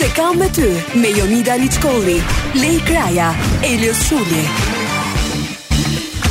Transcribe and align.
se 0.00 0.08
kam 0.16 0.38
me 0.38 0.48
ty 0.48 0.68
me 0.94 1.08
Jonida 1.12 1.54
Liçkolli, 1.56 2.22
Lej 2.54 2.78
Kraja, 2.88 3.34
Elios 3.62 3.98
Suli 4.08 4.44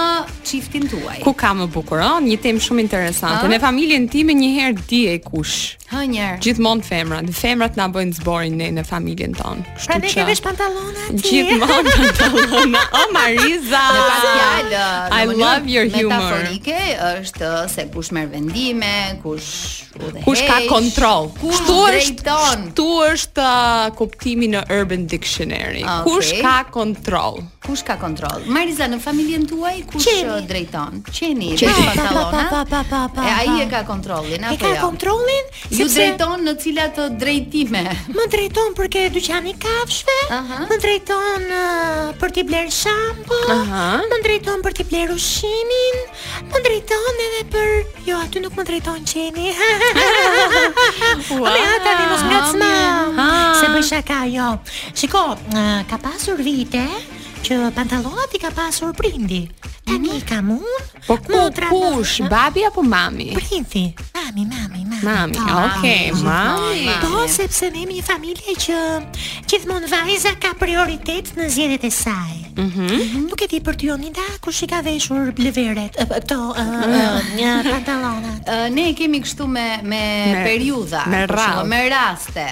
çiftin 0.44 0.84
tuaj. 0.92 1.22
Ku 1.24 1.32
ka 1.40 1.54
më 1.56 1.70
bukur, 1.72 2.02
ëh, 2.04 2.18
një 2.28 2.36
temë 2.44 2.64
shumë 2.66 2.84
interesante. 2.84 3.46
Në 3.48 3.60
familjen 3.64 4.10
time 4.12 4.36
një 4.36 4.50
herë 4.58 4.84
di 4.90 5.00
e 5.08 5.14
kush. 5.24 5.78
Hë 5.92 6.02
një 6.12 6.28
Gjithmonë 6.44 6.84
femrat. 6.88 7.32
Femrat 7.36 7.80
na 7.80 7.88
bëjnë 7.92 8.18
zborin 8.20 8.60
ne 8.60 8.68
në 8.76 8.84
familjen 8.88 9.32
tonë. 9.40 9.64
Kështu 9.70 9.88
që. 9.88 9.88
Pra 9.88 9.98
ne 10.04 10.12
ke 10.12 10.28
vesh 10.34 10.44
pantallonat. 10.44 11.24
Gjithmonë 11.24 11.96
pantallona. 12.02 12.84
O 12.84 13.00
oh, 13.00 13.08
Mariza. 13.16 13.86
Fjalë. 14.26 14.84
I 15.22 15.32
love 15.32 15.64
your 15.78 15.88
humor. 15.96 16.12
Metaforike 16.44 16.82
është 17.14 17.54
se 17.72 17.88
kush 17.96 18.12
merr 18.16 18.28
vendime, 18.36 18.92
kush 19.24 19.91
Kush 20.26 20.42
ka 20.48 20.58
kontroll? 20.68 21.30
Kush 21.38 21.62
drejton? 21.66 22.72
Ktu 22.74 22.88
është 23.12 23.46
uh, 23.46 23.90
kuptimi 23.98 24.50
në 24.52 24.64
Urban 24.74 25.06
Dictionary. 25.12 25.84
Okay. 25.86 26.02
Kush 26.08 26.32
ka 26.42 26.54
kontroll? 26.74 27.42
Kush 27.62 27.84
ka 27.86 27.96
kontroll? 28.02 28.46
Mariza 28.50 28.88
në 28.90 28.98
familjen 29.04 29.46
tuaj 29.50 29.84
kush 29.92 30.08
Qeni. 30.08 30.32
Uh, 30.32 30.46
drejton? 30.50 31.02
Qeni, 31.10 31.52
Qeni. 31.60 31.86
Pa, 31.94 31.94
pa, 31.96 31.96
pa, 31.98 32.44
pa, 32.50 32.64
pa, 32.66 32.82
pa, 32.92 33.02
pa, 33.16 33.28
E 33.30 33.34
ai 33.42 33.62
e 33.62 33.68
ka 33.70 33.84
kontrollin 33.88 34.44
apo 34.46 34.56
jo? 34.58 34.58
E 34.58 34.62
ka 34.64 34.72
jo? 34.76 34.82
kontrollin? 34.88 35.52
Ju 35.70 35.86
sepse... 35.86 35.94
drejton 35.96 36.46
në 36.50 36.56
cila 36.64 36.88
të 36.98 37.06
uh, 37.10 37.16
drejtime? 37.22 37.84
Më 38.18 38.28
drejton 38.34 38.76
për 38.80 38.92
ke 38.96 39.06
dyqani 39.20 39.56
kafshëve. 39.62 40.18
Uh 40.28 40.38
-huh. 40.38 40.66
Më 40.72 40.78
drejton 40.86 41.48
për 42.22 42.32
ti 42.38 42.44
bler 42.50 42.68
shampo. 42.82 43.40
Uh 43.46 43.54
-huh. 43.54 44.02
Më 44.12 44.22
drejton 44.26 44.66
për 44.66 44.74
ti 44.82 44.88
bler 44.90 45.14
ushqimin. 45.14 45.96
Më 46.52 46.58
drejton 46.68 47.16
edhe 47.30 47.44
për 47.54 47.70
jo, 48.10 48.18
aty 48.24 48.40
nuk 48.42 48.56
më 48.58 48.64
drejton 48.66 49.00
Qeni. 49.06 49.48
Ua, 51.32 51.48
ata 51.76 51.92
di 52.00 52.06
mos 52.12 52.24
ngacma. 52.30 52.74
Se 53.60 53.66
bëj 53.74 53.84
shaka 53.90 54.18
jo. 54.36 54.48
Shikoj, 54.98 55.38
ka 55.90 55.96
pasur 56.04 56.38
vite 56.48 56.86
që 57.42 57.58
pantallonat 57.76 58.32
i 58.36 58.40
ka 58.42 58.52
pasur 58.54 58.94
prindi. 58.98 59.42
Tani 59.88 60.14
mm. 60.14 60.24
kam 60.30 60.52
unë. 60.56 60.80
Po 61.08 61.16
ku 61.18 61.40
kush, 61.70 62.22
babi 62.30 62.62
apo 62.68 62.84
mami? 62.86 63.32
Prindi. 63.38 63.86
Mami, 64.16 64.44
mami, 64.46 64.80
mami. 64.86 65.02
Mami, 65.02 65.38
okej, 65.42 66.12
okay, 66.14 66.24
mami. 66.24 66.96
Po 67.02 67.26
sepse 67.32 67.72
ne 67.74 67.82
jemi 67.84 67.98
një 67.98 68.06
familje 68.06 68.56
që 68.68 68.78
gjithmonë 69.50 69.90
vajza 69.92 70.36
ka 70.42 70.54
prioritet 70.62 71.34
në 71.38 71.50
zgjedhjet 71.56 71.86
e 71.86 71.92
saj. 71.96 72.36
Mhm. 72.52 72.92
Mm 72.92 73.24
Nuk 73.32 73.42
e 73.42 73.48
di 73.56 73.62
për 73.66 73.78
ty 73.80 73.90
Onida 73.96 74.26
kush 74.46 74.62
i 74.66 74.70
ka 74.70 74.82
veshur 74.86 75.32
bleveret 75.36 75.96
këto 75.98 76.38
uh, 76.50 76.68
uh, 76.86 77.32
një 77.40 77.56
pantallonat. 77.70 78.42
Uh, 78.46 78.68
ne 78.78 78.92
kemi 79.00 79.24
kështu 79.26 79.48
me 79.50 79.66
me, 79.84 80.02
me 80.36 80.44
periudha, 80.46 81.06
me, 81.10 81.26
me 81.74 81.82
raste. 81.92 82.48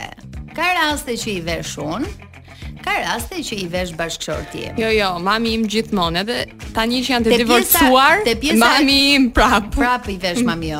Ka 0.58 0.74
raste 0.80 1.14
që 1.20 1.36
i 1.38 1.42
veshun, 1.46 2.08
Ka 2.84 2.96
raste 3.04 3.42
që 3.44 3.58
i 3.66 3.66
vesh 3.72 3.92
bashkëshorti 3.98 4.62
Jo, 4.80 4.90
jo, 4.94 5.10
mami 5.24 5.52
im 5.58 5.66
gjithmonë 5.72 6.22
edhe 6.24 6.38
tani 6.76 7.02
që 7.04 7.14
janë 7.14 7.28
të 7.28 7.40
divorcuar, 7.42 8.22
mami 8.62 8.98
im 9.18 9.28
prap. 9.36 9.72
Prap 9.76 10.08
i 10.12 10.16
vesh 10.22 10.44
mami 10.48 10.72
jo. 10.72 10.80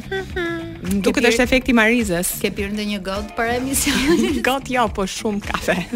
Duket 0.83 1.23
është 1.29 1.43
efekti 1.45 1.71
Marizës. 1.75 2.33
Ke 2.43 2.49
pirë 2.53 2.73
ndonjë 2.75 2.97
got 3.05 3.29
para 3.37 3.53
emisionit? 3.55 4.41
got 4.47 4.67
jo, 4.71 4.83
po 4.93 5.05
shumë 5.07 5.39
kafe. 5.47 5.75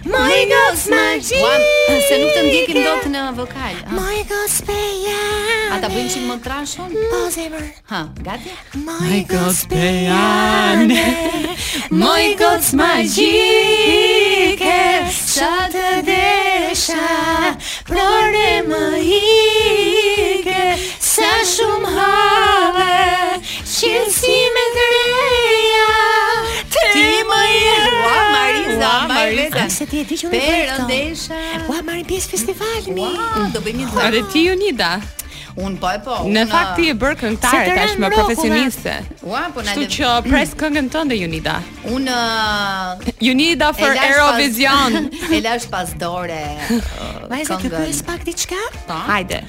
My 0.05 0.43
God's 0.49 0.87
Magic. 0.89 1.39
Juan, 1.39 1.61
se 2.09 2.17
nuk 2.19 2.33
të 2.35 2.41
ndjekim 2.43 2.79
dot 2.83 3.05
në 3.07 3.21
vokal. 3.37 3.77
Ha? 3.87 3.95
My 3.95 4.17
God's 4.27 4.57
Magic. 4.67 5.61
Ata 5.77 5.87
bëjnë 5.93 6.11
çim 6.11 6.25
më 6.27 6.35
trashon? 6.43 6.89
Po, 7.11 7.21
zemër. 7.31 7.63
Ha, 7.91 8.01
gati? 8.25 8.51
My 8.83 9.21
God's 9.31 9.61
Magic. 9.71 11.63
My 12.03 12.35
God's 12.43 12.73
Magic. 12.75 14.59
Sa 15.23 15.53
të 15.71 16.03
desha, 16.07 17.09
prore 17.87 18.59
më 18.67 18.83
ike, 19.07 20.63
sa 21.13 21.31
shumë 21.55 21.95
hajë. 21.95 22.32
Marisa. 29.01 29.65
A 29.65 29.69
se 29.69 29.85
ti 29.87 29.99
e 30.01 30.05
di 30.07 30.17
që 30.17 30.29
unë 30.29 30.35
bëj 30.35 30.45
këtë? 30.45 30.85
Perëndesha. 30.85 31.41
Ua, 31.71 31.79
marrim 31.85 32.07
pjesë 32.09 32.31
festivalit. 32.33 32.87
mi. 32.93 33.07
do 33.53 33.61
bëjmë 33.65 33.81
një 33.81 33.87
dhomë. 33.89 34.05
A 34.05 34.11
dhe 34.13 34.21
ti 34.31 34.45
Unida? 34.53 34.91
Un 35.55 35.75
po 35.77 35.87
e 35.93 35.99
po. 36.01 36.15
Në 36.25 36.43
un, 36.45 36.49
fakt 36.49 36.71
ti 36.79 36.87
e 36.89 36.93
bër 36.97 37.13
këngëtare 37.21 37.73
tash 37.79 37.95
më 38.01 38.07
profesioniste. 38.15 38.93
Ua, 39.25 39.41
po 39.53 39.61
na. 39.65 39.73
Kështu 39.75 39.97
që 39.97 40.13
pres 40.29 40.55
këngën 40.59 40.87
tënde 40.93 41.17
Unida. 41.27 41.59
Un 41.93 42.09
uh, 42.09 43.27
Unida 43.33 43.69
for 43.77 43.93
Eurovision. 43.97 45.11
e 45.35 45.43
lash 45.45 45.69
pas 45.73 45.93
dore. 45.97 46.43
Uh, 46.69 47.27
Vajza, 47.29 47.61
ti 47.61 47.69
ke 47.69 47.85
pak 48.07 48.25
diçka? 48.25 48.61
Po. 48.89 48.97
Hajde 49.09 49.41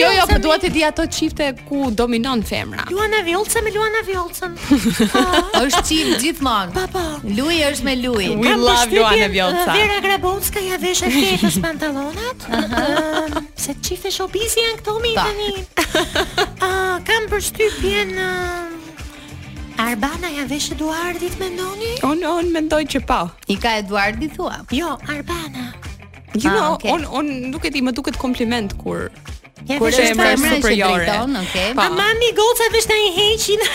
Jo, 0.00 0.08
jo, 0.16 0.22
po 0.32 0.38
duhet 0.42 0.62
të 0.64 0.68
di 0.72 0.82
ato 0.86 1.04
çifte 1.16 1.46
ku 1.68 1.90
dominon 1.96 2.42
femra. 2.46 2.84
Luana 2.94 3.20
Vjollca 3.26 3.62
me 3.66 3.72
Luana 3.74 4.02
Vjollcën. 4.06 4.54
Ah. 5.20 5.64
Është 5.64 5.80
çim 5.88 6.08
gjithmonë. 6.20 6.72
Po, 6.74 6.82
po. 6.92 7.02
Luaj 7.36 7.60
është 7.70 7.84
me 7.88 7.94
Luaj. 8.00 8.28
We 8.40 8.54
love 8.56 8.92
Luana 8.94 9.26
Vjollca. 9.32 9.66
Uh, 9.66 9.80
Vera 9.80 9.98
Grabowska 10.04 10.60
ja 10.64 10.78
veshë 10.82 11.10
fetës 11.16 11.58
pantallonat. 11.64 12.46
Uh, 12.46 13.40
se 13.58 13.74
çifte 13.84 14.12
showbiz 14.14 14.54
janë 14.56 14.78
këto 14.80 14.94
mi 15.02 15.12
tani. 15.18 15.50
Ah, 16.00 16.96
kam 17.08 17.26
përshtypjen 17.32 18.14
Arbana 19.80 20.30
ja 20.38 20.46
veshë 20.50 20.78
Eduardit 20.78 21.36
mendoni? 21.42 21.92
Unë 22.12 22.34
unë 22.40 22.54
mendoj 22.58 22.82
që 22.96 23.04
po. 23.10 23.22
I 23.54 23.58
ka 23.60 23.76
Eduardi 23.82 24.30
thua. 24.36 24.60
Jo, 24.70 24.94
Arbana. 25.10 25.68
You 26.38 26.46
ah, 26.50 26.74
okay. 26.78 26.90
on 26.94 27.02
on 27.10 27.26
nuk 27.50 27.64
e 27.66 27.70
di, 27.74 27.82
më 27.82 27.90
duket 27.90 28.14
kompliment 28.14 28.70
kur 28.78 29.10
kur 29.66 29.90
e 29.90 30.12
merr 30.14 30.38
superiore. 30.38 31.26
Okay. 31.42 31.74
mami 31.74 32.28
goca 32.38 32.70
vetë 32.74 32.94
ai 32.94 33.08
heqin. 33.18 33.58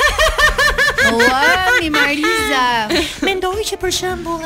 mi 1.12 1.90
Mariza. 1.90 2.88
Mendoj 3.26 3.64
që 3.70 3.76
për 3.82 3.92
shembull 3.94 4.42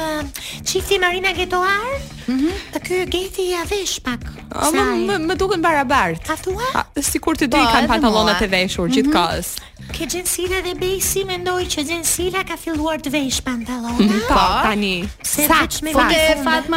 çifti 0.68 0.98
Marina 1.00 1.32
Getoar, 1.36 1.86
ëh, 1.94 2.00
mhm. 2.30 2.50
ta 2.74 2.80
ky 2.84 3.00
Geti 3.14 3.42
ia 3.54 3.64
vesh 3.70 4.00
pak. 4.06 4.22
Po 4.52 4.72
më 4.72 5.36
duken 5.40 5.62
barabart. 5.64 6.26
A 6.30 6.36
thua? 6.36 6.84
Sikur 7.00 7.36
të 7.40 7.48
dy 7.48 7.58
po, 7.58 7.64
kanë 7.76 7.88
pantallonat 7.92 8.42
e 8.42 8.48
veshur 8.52 8.90
gjithkohës. 8.92 9.46
Mhm. 9.56 9.64
Ke 9.90 10.06
gjensila 10.06 10.60
dhe 10.66 10.74
besi, 10.78 11.24
mendoj 11.26 11.62
që 11.74 11.84
gjensila 11.90 12.44
ka 12.48 12.58
filluar 12.62 13.00
të 13.02 13.12
vesh 13.16 13.40
pantalona 13.42 13.98
mm 14.06 14.20
po, 14.28 14.34
po. 14.34 14.60
tani 14.66 14.94
Se 15.26 15.48
vëq 15.48 15.82
me 15.82 15.94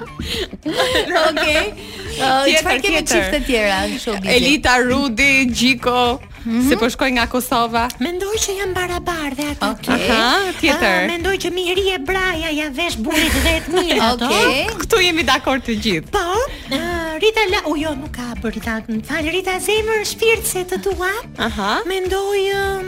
Okej. 0.03 1.17
Okay. 1.31 1.61
Uh, 2.15 2.47
Ti 2.47 2.55
ke 2.79 2.89
me 2.95 3.01
çifte 3.03 3.41
të 3.41 3.41
tjera 3.43 3.73
në 3.91 3.97
showbiz. 3.99 4.29
Elita 4.31 4.77
Rudi, 4.79 5.49
Gjiko, 5.51 6.03
mm 6.45 6.45
-hmm. 6.45 6.69
se 6.69 6.75
po 6.79 6.87
shkoj 6.89 7.09
nga 7.11 7.25
Kosova. 7.27 7.89
Mendoj 7.99 8.37
që 8.43 8.53
janë 8.59 8.73
barabardhë 8.77 9.47
ato. 9.51 9.71
Okej. 9.71 9.95
Okay. 9.95 10.15
Aha, 10.15 10.53
tjetër. 10.61 10.99
Ah, 11.03 11.07
mendoj 11.11 11.35
që 11.43 11.51
Miri 11.51 11.83
e 11.91 11.97
Braja 11.99 12.49
ja 12.59 12.69
vesh 12.71 12.95
burrit 13.03 13.35
vetë 13.43 13.67
mirë 13.75 14.01
ato. 14.01 14.25
Okej. 14.31 14.63
Okay. 14.63 14.77
Ktu 14.87 14.95
jemi 15.03 15.23
dakord 15.27 15.65
të 15.67 15.75
gjithë. 15.83 16.11
Po. 16.15 16.37
Uh, 16.71 16.77
Rita 17.25 17.41
la, 17.51 17.59
u 17.67 17.75
jo 17.83 17.91
nuk 17.99 18.11
ka 18.15 18.27
për 18.41 18.55
Rita. 18.55 18.77
Fal 19.11 19.25
Rita 19.35 19.59
zemër 19.59 19.99
shpirtse 20.07 20.63
të 20.71 20.79
tua. 20.87 21.11
Aha. 21.47 21.81
Mendoj 21.85 22.41
um, 22.63 22.87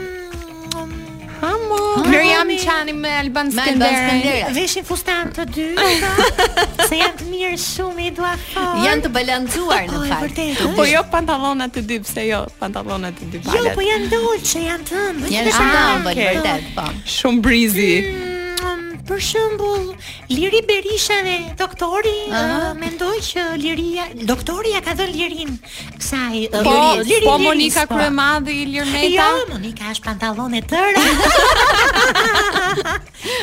Hamo. 1.40 2.02
jam 2.12 2.56
Çani 2.58 2.92
me 2.92 3.10
Alban 3.22 3.50
Skënder. 3.50 4.54
Veshin 4.54 4.84
fustan 4.84 5.30
të 5.36 5.44
dy. 5.54 5.66
se 6.88 6.98
janë 6.98 7.18
të 7.20 7.26
mirë 7.30 7.58
shumë 7.62 8.06
i 8.06 8.10
dua 8.16 8.32
fort. 8.50 8.80
Janë 8.86 9.04
të 9.06 9.12
balancuar 9.16 9.86
në 9.90 10.00
fakt. 10.00 10.08
Po 10.08 10.22
vërtet. 10.24 10.64
Po 10.78 10.88
jo 10.88 11.02
pantallona 11.12 11.68
të 11.74 11.84
dy, 11.90 12.00
pse 12.06 12.26
jo 12.28 12.40
pantallona 12.62 13.12
të 13.18 13.30
dy 13.36 13.42
palet. 13.44 13.70
Jo, 13.70 13.76
po 13.78 13.86
janë 13.86 14.10
dolçe, 14.14 14.64
janë 14.66 14.90
të 14.90 14.98
ëmbël. 15.12 15.36
Janë 15.36 15.54
të 15.58 15.86
ëmbël 16.00 16.24
vërtet, 16.24 16.74
po. 16.78 16.90
Shumë 17.18 17.46
brizi 17.46 17.90
për 19.08 19.20
shembull 19.24 19.84
Liri 20.36 20.58
Berisha 20.68 21.14
dhe 21.26 21.36
doktori 21.60 22.12
uh, 22.28 22.76
mendoj 22.76 23.14
që 23.30 23.42
Liria 23.62 24.04
doktori 24.28 24.72
ja 24.74 24.80
ka 24.88 24.92
dhënë 24.98 25.12
lirin 25.16 25.50
kësaj 25.94 26.36
uh, 26.50 26.54
po, 26.60 26.70
Liri. 26.70 27.04
Liri 27.14 27.26
po 27.26 27.36
Monika 27.40 27.82
po. 27.88 27.94
Kryemadhi 27.96 28.54
Lirmeta. 28.74 29.16
Jo, 29.16 29.28
Monika 29.54 29.84
është 29.94 30.04
pantallone 30.10 30.60
tëra. 30.72 31.02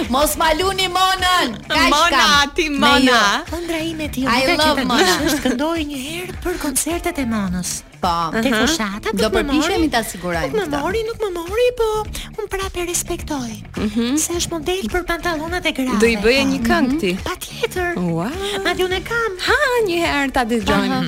Mos 0.10 0.36
ma 0.36 0.52
luni 0.54 0.88
Monën. 0.98 1.50
Mona, 1.90 2.50
ti 2.56 2.70
Mona. 2.70 3.44
Këndra 3.50 3.80
ti, 4.12 4.24
I 4.26 4.56
love 4.60 4.82
Mona. 4.86 5.18
Është 5.28 5.70
një 5.92 6.00
herë 6.06 6.36
për 6.46 6.58
koncertet 6.62 7.20
e 7.22 7.26
Monës. 7.30 7.82
Po, 8.02 8.14
te 8.34 8.52
fushata 8.54 9.14
do 9.14 9.30
përpiqemi 9.34 9.90
ta 9.94 10.02
sigurojmë. 10.06 10.56
Nuk 10.56 10.70
më 10.72 10.80
mori, 10.86 11.04
nuk 11.10 11.22
më 11.22 11.30
mori, 11.38 11.68
po 11.80 11.90
Unë 12.36 12.48
prapë 12.52 12.88
respektoj. 12.90 13.52
Mhm. 13.82 14.18
Se 14.22 14.34
është 14.40 14.54
model 14.56 14.90
për 14.96 15.06
pantallonat 15.12 15.66
e 15.66 15.72
grave. 15.78 16.00
Do 16.02 16.10
i 16.10 16.18
bëje 16.24 16.44
një 16.52 16.60
mhm. 16.60 16.68
këngë 16.70 17.00
ti. 17.02 17.14
tjetër 17.46 17.96
Wow. 17.96 18.32
Madje 18.64 18.88
e 19.00 19.02
kam. 19.12 19.32
Ha, 19.48 19.60
një 19.88 19.98
herë 20.06 20.32
ta 20.32 20.44
dëgjojmë. 20.44 21.02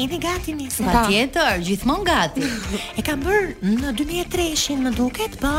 Jeni 0.00 0.18
gati 0.18 0.52
një 0.56 0.68
Pa 0.86 1.04
tjetër, 1.10 1.58
gjithmon 1.60 2.00
gati 2.08 2.40
E 2.96 3.02
kam 3.04 3.20
bërë 3.20 3.50
në 3.60 3.90
2003 4.00 4.46
Shimë 4.56 4.82
më 4.88 4.92
duket, 4.96 5.36
po 5.42 5.52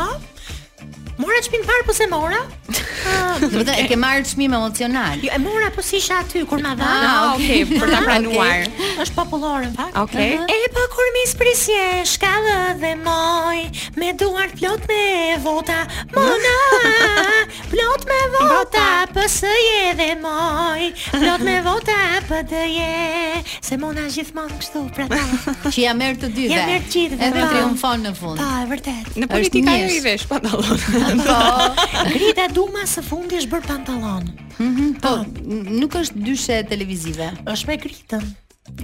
Mora 1.20 1.36
çmim 1.44 1.60
parë 1.68 1.84
po 1.84 1.92
se 1.92 2.06
mora? 2.08 2.38
Do 3.52 3.60
të 3.68 3.74
e 3.82 3.84
ke 3.90 3.96
marrë 4.00 4.22
çmim 4.30 4.52
emocional. 4.56 5.20
Jo, 5.20 5.28
e 5.34 5.38
mora 5.42 5.68
po 5.74 5.82
si 5.84 5.98
isha 5.98 6.22
aty 6.22 6.40
kur 6.48 6.62
ma 6.64 6.72
dha. 6.78 6.86
Ah, 6.88 7.08
ah 7.08 7.26
okay, 7.36 7.66
për 7.68 7.90
ta 7.92 7.98
pranuar. 8.06 8.64
Është 9.04 9.16
popullore 9.18 9.66
në 9.68 9.76
fakt. 9.76 9.98
Okay. 10.06 10.38
E 10.40 10.56
pa 10.64 10.72
po, 10.78 10.86
kur 10.94 11.10
më 11.16 11.24
sprisje 11.28 11.84
shkallë 12.14 12.56
dhe 12.80 12.92
moj 13.02 13.82
me 14.00 14.12
duar 14.22 14.54
plot 14.56 14.86
me 14.88 15.02
vota. 15.44 15.82
Mona, 16.14 16.54
plot 17.74 18.08
me 18.08 18.22
vota, 18.38 18.86
po 19.12 19.26
se 19.34 19.52
je 19.66 19.92
dhe 20.00 20.08
moj. 20.24 20.88
Plot 21.12 21.44
me 21.50 21.58
vota, 21.68 21.98
po 22.30 22.40
të 22.54 22.64
je. 22.78 23.44
Se 23.62 23.76
mona 23.80 24.06
gjithmonë 24.16 24.58
kështu 24.62 24.84
pra 24.96 25.10
ta. 25.12 25.20
Që 25.68 25.76
ja 25.84 25.92
merr 25.98 26.16
të 26.24 26.32
dy. 26.38 26.48
Ja 26.56 26.64
merr 26.72 26.88
të 26.88 26.94
gjithë. 26.96 27.20
Edhe 27.28 27.38
po. 27.44 27.52
triumfon 27.54 28.08
në 28.08 28.16
fund. 28.16 28.40
Po, 28.40 28.50
e 28.64 28.70
vërtet. 28.72 29.14
Në 29.20 29.32
politikë 29.36 29.74
ajo 29.76 29.92
i 30.00 30.04
vesh 30.08 30.28
pantallon. 30.32 31.00
Po. 31.02 31.42
Grita 32.14 32.46
Duma 32.52 32.84
së 32.86 33.02
fundi 33.04 33.40
është 33.40 33.50
bër 33.50 33.64
pantallon. 33.66 34.28
Mhm. 34.58 34.70
Mm 34.70 34.94
po, 35.02 35.10
po. 35.10 35.58
nuk 35.80 35.96
është 35.98 36.22
dyshe 36.28 36.58
televizive. 36.70 37.32
Është 37.50 37.68
me 37.70 37.76
gritën. 37.82 38.26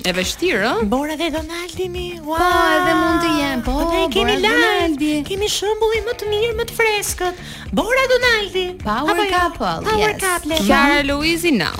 E 0.06 0.12
vështirë, 0.14 0.58
ë? 0.70 0.84
Bora 0.86 1.16
dhe 1.18 1.26
Donaldi 1.34 1.88
mi. 1.90 2.04
Wow. 2.22 2.38
Po, 2.38 2.50
edhe 2.75 2.92
mund 2.94 3.25
të 3.25 3.30
jem. 3.40 3.62
Po, 3.66 3.72
po, 3.80 3.86
ne 3.96 4.04
kemi 4.14 4.36
Donaldi. 4.44 5.08
Kemi 5.26 5.48
shëmbullin 5.50 6.06
më 6.06 6.14
të 6.20 6.28
mirë, 6.30 6.52
më 6.60 6.66
të 6.68 6.76
freskët. 6.76 7.40
Bora 7.75 8.04
Donaldi. 8.12 8.66
Power 8.84 9.18
jo? 9.25 9.26
couple. 9.34 9.72
Power 9.88 10.14
couple. 10.22 10.60
Yes. 10.70 11.02
Luizi 11.10 11.50
na 11.58 11.72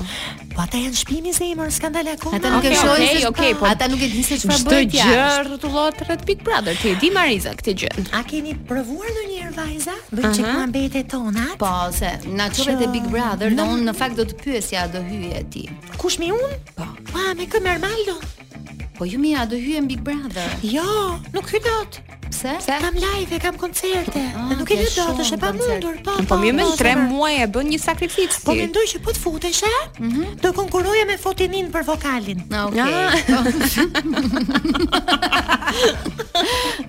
Po 0.57 0.63
ata 0.65 0.79
janë 0.81 0.97
shpimi 0.97 1.35
se 1.37 1.47
emër 1.53 1.69
skandal 1.77 2.07
akoma. 2.15 2.39
Ata 2.41 2.51
nuk 2.55 2.65
e 2.65 2.75
shohin. 2.81 3.27
Okay, 3.29 3.53
po 3.61 3.67
ata 3.69 3.91
nuk 3.93 4.01
e 4.01 4.09
dinë 4.09 4.25
se 4.25 4.39
çfarë 4.41 4.65
bëhet. 4.65 4.87
Çdo 4.89 5.03
gjë 5.05 5.27
rrotullohet 5.51 6.01
rreth 6.09 6.25
Big 6.31 6.41
Brother, 6.43 6.79
ti 6.81 6.95
e 6.95 7.01
di 7.03 7.11
Mariza 7.13 7.53
këtë 7.61 7.75
gjë. 7.83 8.05
A 8.17 8.23
keni 8.25 8.57
provuar 8.67 9.13
një 9.29 9.36
vajza, 9.57 9.95
do 10.13 10.23
të 10.23 10.31
çikojmë 10.39 10.75
betet 10.75 11.09
tona. 11.13 11.47
Po, 11.61 11.71
se 11.97 12.11
na 12.37 12.49
çohet 12.53 12.83
e 12.85 12.89
Big 12.93 13.07
Brother, 13.13 13.55
do 13.57 13.69
në 13.87 13.95
fakt 13.97 14.19
do 14.21 14.27
të 14.29 14.37
pyesja 14.43 14.85
do 14.93 15.01
hyje 15.09 15.43
ti. 15.53 15.65
Kush 16.01 16.19
mi 16.23 16.33
un? 16.37 16.55
Po. 16.77 16.87
Pa 17.13 17.33
me 17.39 17.47
kë 17.49 17.63
normal 17.65 18.05
Po 18.97 19.05
ju 19.05 19.19
mi 19.21 19.35
a 19.37 19.45
do 19.47 19.57
hyje 19.61 19.83
Big 19.89 20.01
Brother. 20.01 20.49
Jo, 20.63 20.89
nuk 21.35 21.51
hy 21.53 21.61
dot. 21.67 22.01
Pse? 22.29 22.49
Pse? 22.59 22.73
Kam 22.83 22.95
live, 22.95 23.37
kam 23.39 23.55
koncerte. 23.57 24.23
Oh, 24.37 24.57
nuk 24.59 24.69
e 24.69 24.77
di 24.81 24.87
dot, 24.97 25.19
është 25.23 25.37
e 25.37 25.41
pamundur, 25.43 25.97
po. 26.07 26.17
Po 26.31 26.39
më 26.41 26.51
mend 26.59 26.75
3 26.79 26.95
muaj 27.07 27.43
e 27.45 27.49
bën 27.55 27.69
një 27.75 27.79
sakrificë. 27.83 28.41
Po 28.47 28.55
mendoj 28.57 28.85
që 28.93 29.01
po 29.05 29.15
të 29.15 29.23
futesh, 29.23 29.63
ëh? 29.67 29.81
Mhm. 30.01 30.25
Do 30.43 30.53
konkurroje 30.57 31.05
me 31.07 31.17
Fotinin 31.17 31.71
për 31.75 31.87
vokalin. 31.89 32.43
Okej. 32.67 32.83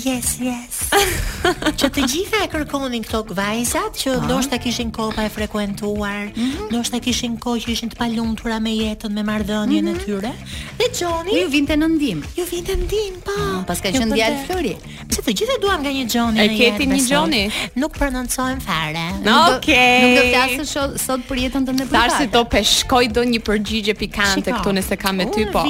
Yes, 0.08 0.28
yes 0.48 0.72
që 1.82 1.88
të 1.94 2.04
gjitha 2.06 2.38
e 2.46 2.48
kërkonin 2.52 3.02
këto 3.06 3.22
vajzat 3.34 3.96
që 4.02 4.12
po. 4.14 4.26
ndoshta 4.28 4.58
kishin 4.62 4.92
kohë 4.94 5.14
pa 5.16 5.24
e 5.26 5.30
frekuentuar, 5.32 6.28
mhm. 6.30 6.68
ndoshta 6.70 6.96
mm 6.96 7.00
-hmm. 7.00 7.04
kishin 7.06 7.34
kohë 7.42 7.62
që 7.64 7.72
ishin 7.74 7.90
të 7.92 7.98
palumtura 7.98 8.58
me 8.62 8.70
jetën, 8.78 9.10
me 9.16 9.24
marrëdhënien 9.30 9.84
mm 9.84 9.88
-hmm. 9.88 9.88
e 9.88 9.94
mhm. 9.94 10.04
tyre. 10.04 10.32
Dhe 10.78 10.86
Gjoni 10.98 11.38
ju 11.40 11.48
vinte 11.50 11.76
në 11.82 11.88
ndim. 11.96 12.22
Ju 12.36 12.44
vinte 12.50 12.72
në 12.72 12.84
ndim, 12.84 13.14
po. 13.26 13.32
Mm, 13.40 13.64
Paska 13.64 13.88
që 13.92 14.04
ndjal 14.12 14.32
Flori. 14.46 14.74
Pse 15.08 15.22
të 15.26 15.34
gjitha 15.38 15.56
duam 15.62 15.80
nga 15.82 15.90
një 15.90 16.04
jetë. 16.12 16.40
E 16.44 16.48
keti 16.58 16.84
një 16.92 16.98
Gjoni 17.08 17.42
Nuk 17.76 17.92
prononcohem 17.98 18.60
fare. 18.60 19.04
Okej. 19.18 19.74
Okay. 19.74 19.98
Nuk 20.02 20.12
do 20.16 20.22
të 20.22 20.32
flasësh 20.34 20.98
sot 21.06 21.20
për 21.28 21.36
jetën 21.44 21.62
tënde 21.68 21.86
private. 21.88 22.08
Tarsi 22.08 22.26
to 22.34 22.44
peshkoj 22.44 23.04
do 23.16 23.22
një 23.22 23.40
përgjigje 23.48 23.94
pikante 23.94 24.50
këtu 24.52 24.70
nëse 24.78 24.96
kam 24.96 25.16
me 25.16 25.24
ty, 25.34 25.46
po. 25.52 25.62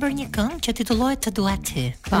bërë 0.00 0.14
një 0.20 0.26
këngë 0.36 0.58
që 0.64 0.70
titullohet 0.76 1.24
Të 1.24 1.30
dua 1.30 1.54
ti. 1.66 1.92
Po. 2.10 2.20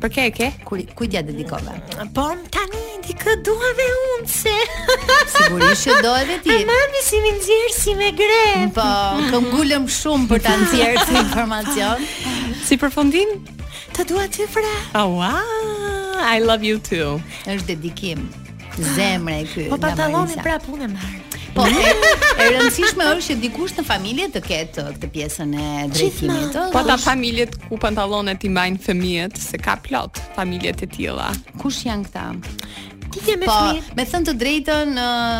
Për 0.00 0.08
kë 0.08 0.52
Kuj 0.96 1.06
dia 1.12 1.22
dedikove? 1.22 1.72
Po, 2.14 2.32
Um, 2.38 2.44
tani, 2.54 2.78
di 3.02 3.10
këtë 3.18 3.42
duha 3.46 3.68
unë, 3.84 4.28
se 4.30 4.52
Sigurisht 5.34 5.88
që 5.88 5.94
do 6.06 6.12
edhe 6.20 6.36
ti 6.44 6.54
A 6.54 6.58
mami 6.68 7.00
si 7.04 7.18
më 7.24 7.32
nëzirë 7.36 7.72
si 7.74 7.94
me 7.98 8.10
gre. 8.16 8.46
Po, 8.76 8.86
këm 9.32 9.48
gullëm 9.52 9.86
shumë 9.92 10.28
për 10.32 10.42
ta 10.46 10.54
nëzirë 10.62 11.02
si 11.08 11.16
informacion 11.26 12.06
Si 12.64 12.78
për 12.80 12.92
Të 13.98 14.04
dua 14.12 14.26
të 14.30 14.44
fra 14.50 14.70
oh, 15.00 15.00
ah, 15.00 15.06
wow, 15.06 16.22
I 16.22 16.38
love 16.38 16.62
you 16.66 16.78
too 16.78 17.18
është 17.50 17.74
dedikim 17.74 18.28
Zemre 18.94 19.40
ky. 19.50 19.66
Po, 19.72 19.78
pa 19.82 19.90
talonin 19.98 20.38
pra 20.44 20.54
punë 20.62 20.86
e 20.86 21.27
Po, 21.58 21.64
e 21.66 21.86
e 21.90 22.44
rëndësishme 22.54 23.06
është 23.16 23.24
që 23.28 23.36
dikush 23.42 23.72
në 23.78 23.82
familje 23.88 24.26
të 24.36 24.42
ketë 24.44 24.82
këtë 24.94 25.08
pjesën 25.14 25.56
e 25.58 25.64
drejtimit. 25.94 26.58
Po 26.74 26.84
ta 26.86 26.94
familjet 27.02 27.56
ku 27.66 27.80
pantallonet 27.82 28.46
i 28.46 28.50
mbajnë 28.52 28.78
fëmijët 28.84 29.40
se 29.42 29.58
ka 29.62 29.74
plot 29.88 30.22
familjet 30.36 30.84
e 30.86 30.88
tilla. 30.94 31.26
Kush 31.58 31.82
janë 31.90 32.06
këta? 32.06 32.28
Ti 33.14 33.20
je 33.30 33.36
me 33.40 33.48
fëmijë. 33.48 33.82
Po, 33.88 33.94
me 33.98 34.04
thënë 34.08 34.26
të 34.28 34.32
drejtën, 34.40 34.90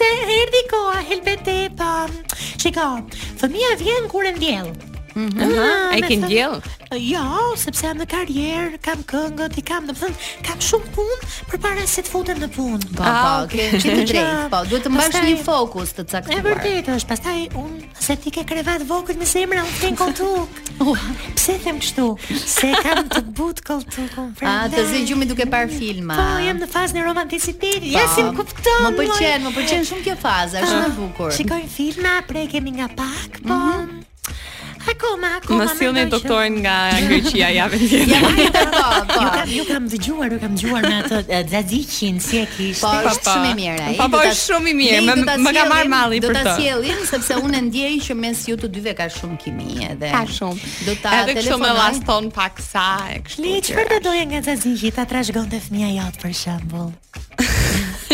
Se 0.03 0.07
erdhi 0.23 0.63
koha, 0.71 1.01
helbete 1.09 1.55
pa. 1.79 1.91
Shikao, 2.37 3.05
fëmia 3.41 3.77
vjen 3.81 4.09
kur 4.11 4.27
e 4.29 4.33
ndjell. 4.39 4.91
Mm 5.15 5.29
-hmm. 5.29 5.61
Aha, 5.61 5.91
ah, 5.91 6.97
e 6.97 7.03
Jo, 7.11 7.55
sepse 7.57 7.87
jam 7.87 7.99
në 8.01 8.07
karrierë, 8.09 8.79
kam 8.85 9.01
këngët, 9.11 9.57
i 9.59 9.63
kam, 9.65 9.87
domethënë, 9.87 10.17
kam 10.47 10.59
shumë 10.63 10.89
punë 10.95 11.23
përpara 11.51 11.85
se 11.89 12.03
të 12.05 12.11
futem 12.13 12.39
në 12.41 12.49
punë. 12.57 12.79
Po, 12.97 13.03
po, 13.03 13.03
ah, 13.05 13.47
të 13.49 13.97
drejt. 14.11 14.51
Po, 14.53 14.59
duhet 14.71 14.85
të 14.87 14.91
mbash 14.93 15.19
një 15.29 15.37
fokus 15.47 15.95
të 15.97 16.03
caktuar. 16.11 16.39
E 16.39 16.43
vërtetë 16.49 16.91
është, 16.97 17.09
pastaj 17.09 17.49
unë 17.63 17.79
se 18.07 18.17
ti 18.23 18.31
ke 18.35 18.45
krevat 18.53 18.83
vogël 18.93 19.17
me 19.23 19.25
zemra, 19.33 19.65
unë 19.69 19.81
ken 19.81 19.97
koltuk. 19.97 20.51
Pse 21.39 21.59
them 21.65 21.81
kështu? 21.83 22.07
Se 22.55 22.73
kam 22.85 23.03
të 23.09 23.23
but 23.41 23.61
koltukun. 23.69 24.33
A 24.55 24.69
të 24.73 24.85
zë 24.93 25.03
gjumi 25.11 25.25
duke 25.33 25.47
parë 25.55 25.73
filma. 25.81 26.15
Po, 26.21 26.29
jam 26.47 26.59
në 26.63 26.69
fazën 26.77 26.97
e 27.01 27.05
romanticitetit. 27.05 27.93
Po. 27.93 27.99
Ja 27.99 28.05
si 28.15 28.21
më 28.29 28.35
kupton. 28.37 28.81
Më 28.87 28.91
pëlqen, 29.01 29.41
më 29.47 29.51
pëlqen 29.59 29.85
shumë 29.91 30.03
kjo 30.07 30.17
fazë, 30.29 30.55
është 30.61 30.73
shumë 30.73 30.87
e 30.87 30.97
bukur. 31.01 31.33
Shikojmë 31.41 31.71
filma, 31.79 32.13
prekemi 32.31 32.71
nga 32.79 32.89
pak, 33.01 33.31
po. 33.49 33.57
Mhm 33.59 34.12
akoma, 35.03 35.31
akoma. 35.43 35.67
Më 35.93 36.05
doktorin 36.11 36.57
nga 36.63 36.95
Greqia 37.09 37.49
javën 37.53 37.83
tjetër. 37.83 38.15
Ja, 38.15 38.23
po, 38.23 38.85
po. 39.11 39.23
Ju 39.51 39.65
kam 39.67 39.87
dëgjuar, 39.91 40.31
ju 40.35 40.39
kam 40.41 40.55
dëgjuar 40.57 40.83
me 40.87 40.99
atë 41.03 41.43
Xhaxhiqin, 41.51 42.21
si 42.23 42.41
e 42.43 42.47
kishte. 42.51 42.85
Po, 42.85 42.93
është 43.11 43.31
shumë 43.35 43.51
i 43.53 43.57
mirë 43.59 43.83
ai. 43.87 43.97
Po, 43.99 44.09
po, 44.13 44.23
shumë 44.43 44.73
i 44.73 44.75
mirë. 44.81 45.01
Më 45.27 45.39
më 45.47 45.55
ka 45.59 45.67
marr 45.73 45.91
malli 45.93 46.21
për 46.23 46.31
të. 46.37 46.43
Do 46.43 46.51
ta 46.51 46.57
sjellim 46.59 47.03
sepse 47.09 47.39
unë 47.43 47.63
ndjej 47.69 47.93
që 48.09 48.17
mes 48.25 48.45
ju 48.51 48.57
të 48.63 48.73
dyve 48.77 48.95
ka 48.99 49.09
shumë 49.19 49.39
kimi 49.43 49.91
dhe 50.01 50.13
ka 50.15 50.23
shumë. 50.39 50.73
Do 50.87 50.97
ta 51.05 51.17
telefonoj. 51.17 51.21
Edhe 51.21 51.37
kështu 51.41 51.61
me 51.63 51.73
laston 51.81 52.31
pak 52.37 52.63
sa, 52.71 52.89
kështu. 53.27 53.43
për 53.43 53.67
çfarë 53.69 54.01
doje 54.07 54.23
nga 54.31 54.41
Xhaxhiqi 54.47 54.95
ta 54.99 55.05
trashëgonte 55.11 55.63
fëmia 55.69 55.93
jot 55.99 56.21
për 56.23 56.33
shembull? 56.45 56.91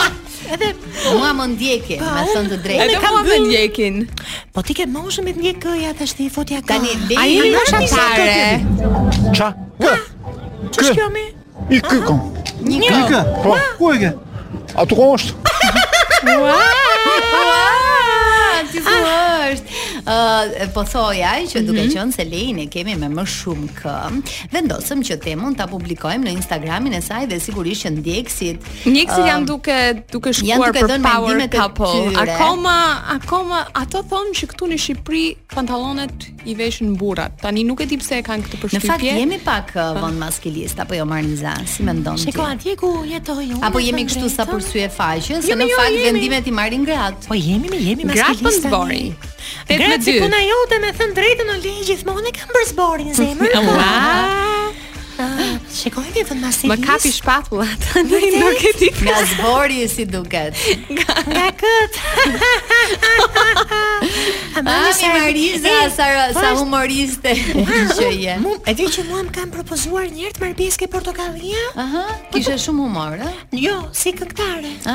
Edhe 0.50 0.72
mua 1.14 1.30
më 1.40 1.46
ndjekin, 1.54 2.02
më 2.02 2.24
thon 2.34 2.48
të 2.50 2.58
drejtë. 2.64 2.86
Edhe 2.88 3.02
kam 3.04 3.18
më 3.30 3.38
ndjekin. 3.46 4.00
Po 4.54 4.64
ti 4.66 4.74
ke 4.78 4.88
moshën 4.90 5.24
me 5.26 5.36
ndjek 5.38 5.62
këja 5.66 5.92
tash 6.00 6.16
ti 6.18 6.28
fotja 6.32 6.60
ka. 6.66 6.74
Tani 6.74 6.92
deri 7.08 7.52
në 7.54 7.64
shpatare. 7.68 9.36
Ça? 9.38 9.52
Ç'është 10.74 10.96
kjo 10.98 11.08
mi? 11.14 11.24
I 11.70 11.78
këkon. 11.78 12.18
Një 12.66 13.22
Po, 13.44 13.54
ku 13.78 13.94
e 13.94 13.98
ke? 14.02 14.10
A 14.78 14.84
tu 14.88 14.94
kon 14.98 15.14
është? 15.14 15.38
Wow! 16.26 16.78
është. 18.88 19.64
Ah. 19.72 19.79
po 20.74 20.84
thoja 20.84 21.30
ai 21.36 21.44
që 21.48 21.62
duke 21.66 21.82
mm 21.82 21.88
-hmm. 21.88 21.94
qenë 21.94 22.12
se 22.16 22.24
lein 22.24 22.58
e 22.58 22.66
kemi 22.72 22.96
me 22.96 23.08
më 23.14 23.24
shumë 23.26 23.68
kë. 23.82 24.22
Vendosëm 24.52 25.00
që 25.08 25.18
temën 25.24 25.56
ta 25.56 25.66
publikojmë 25.66 26.24
në 26.24 26.32
Instagramin 26.36 26.92
e 26.94 27.00
saj 27.00 27.26
dhe 27.30 27.40
sigurisht 27.40 27.84
që 27.86 27.90
ndjeksit. 27.98 28.56
Ndjeksit 28.86 29.18
uh, 29.24 29.28
janë 29.28 29.44
duke 29.46 29.78
duke 30.12 30.32
shkuar 30.32 30.48
janë 30.48 30.66
duke 30.66 30.80
për 30.80 31.02
power 31.02 31.38
couple 31.48 32.20
Akoma 32.20 32.78
akoma 33.16 33.58
ato 33.74 33.98
thonë 34.10 34.32
që 34.38 34.44
këtu 34.52 34.64
në 34.70 34.76
Shqipëri 34.80 35.26
pantallonet 35.54 36.16
i 36.44 36.54
veshin 36.54 36.96
burrat. 36.96 37.32
Tani 37.42 37.64
nuk 37.64 37.80
e 37.80 37.86
di 37.86 37.96
pse 37.96 38.16
e 38.18 38.22
kanë 38.22 38.42
këtë 38.46 38.56
përshtypje. 38.62 38.88
Në 38.88 38.92
fakt 38.92 39.04
jemi 39.04 39.38
pak 39.44 39.66
uh, 39.76 40.00
von 40.02 40.14
maskilist 40.18 40.80
apo 40.80 40.94
jo 40.94 41.04
marrni 41.04 41.36
za, 41.36 41.54
si 41.66 41.82
mendon 41.82 42.16
ti? 42.16 42.22
Shikoj 42.22 42.52
atje 42.52 42.76
ku 42.76 43.04
jetoj 43.12 43.44
unë. 43.46 43.64
Apo 43.66 43.78
jemi 43.80 44.04
këtu 44.06 44.28
sa 44.36 44.44
për 44.46 44.60
sy 44.60 44.78
e 44.84 44.88
se 45.42 45.54
në 45.56 45.66
jo, 45.70 45.76
fakt 45.78 45.98
vendimet 46.04 46.46
i 46.46 46.50
marrin 46.50 46.84
grat. 46.84 47.26
Po 47.28 47.34
jemi, 47.34 47.68
jemi 47.86 48.04
maskilist. 48.04 48.62
po 48.70 48.84
Të 49.70 49.76
gjithë 49.80 50.00
sikun 50.08 50.34
ajo 50.38 50.56
me 50.82 50.90
thënë 50.98 51.14
drejtën 51.16 51.46
në 51.52 51.56
linj 51.64 51.82
gjithmonë 51.90 52.26
e 52.30 52.32
kam 52.36 52.48
bërë 52.56 52.68
zborin 52.74 53.06
në 53.12 53.16
zemër. 53.20 53.50
Ah. 55.20 55.24
Ua. 55.24 55.24
Ah, 55.24 55.42
Shikoj 55.74 56.04
ti 56.14 56.18
vetëm 56.22 56.38
masi. 56.40 56.64
Ma 56.70 56.76
kapi 56.80 57.10
shpatulla 57.12 57.66
tani 57.82 58.16
nuk 58.40 58.62
e 58.64 58.66
di. 58.78 58.88
Na 59.04 59.16
zbori 59.32 59.76
si 59.92 60.04
duket. 60.08 60.52
Nga 60.88 61.48
kët. 61.60 61.92
A 64.56 64.58
mi 64.62 64.68
ah, 64.68 64.68
Mariza 65.18 65.74
sa 65.92 66.06
sa 66.36 66.48
humoriste 66.60 67.32
që 67.92 68.08
je. 68.16 68.34
E 68.40 68.42
di 68.78 68.84
që 68.96 69.00
mua 69.10 69.20
më 69.28 69.32
kam 69.36 69.48
propozuar 69.52 70.06
një 70.08 70.18
herë 70.30 70.34
të 70.38 70.42
marr 70.46 70.56
pjesë 70.62 70.78
ke 70.84 70.88
portokallia. 70.96 71.64
Aha. 71.84 72.04
Po 72.30 72.36
Kishe 72.38 72.56
po- 72.56 72.64
shumë 72.68 72.82
humor, 72.88 73.14
a? 73.20 73.22
Jo, 73.60 73.76
si 73.96 74.10
këngëtare. 74.16 74.72
Ah. 74.86 74.90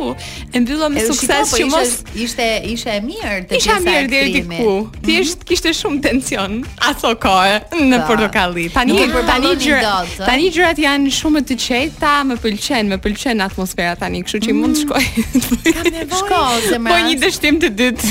E 0.50 0.58
mbyllëm 0.62 0.94
me 0.98 1.04
sukses 1.06 1.52
po 1.52 1.58
që 1.60 1.66
mos 1.70 1.90
ishte 2.18 2.46
ishte 2.74 2.94
e 2.98 3.02
mirë 3.04 3.34
te 3.46 3.58
Isha 3.60 3.76
e 3.78 3.82
mirë 3.84 4.08
deri 4.10 4.32
diku. 4.40 4.72
Mhm. 4.82 5.04
Ti 5.06 5.18
kishte 5.48 5.70
shumë 5.80 6.02
tension 6.06 6.56
aso 6.90 7.12
kohë 7.24 7.78
në 7.84 8.00
po. 8.00 8.08
portokalli. 8.10 8.64
Tani 8.74 8.96
tani 9.30 9.52
gjërat 9.62 10.16
tani 10.26 10.50
gjërat 10.56 10.80
janë 10.82 11.12
shumë 11.18 11.44
të 11.50 11.58
qeta, 11.66 12.16
më 12.32 12.38
pëlqen, 12.42 12.90
më 12.94 12.98
pëlqen 13.06 13.44
atmosfera 13.46 13.94
tani, 14.02 14.24
kështu 14.26 14.42
që 14.48 14.56
mund 14.58 14.80
të 14.80 14.82
mm. 14.82 14.84
shkoj. 14.84 15.74
Kam 15.78 15.90
nevojë. 15.98 16.18
Shko, 16.18 16.42
Po 16.88 16.96
një 17.06 17.14
dështim 17.22 17.60
të 17.62 17.70
dytë. 17.82 18.10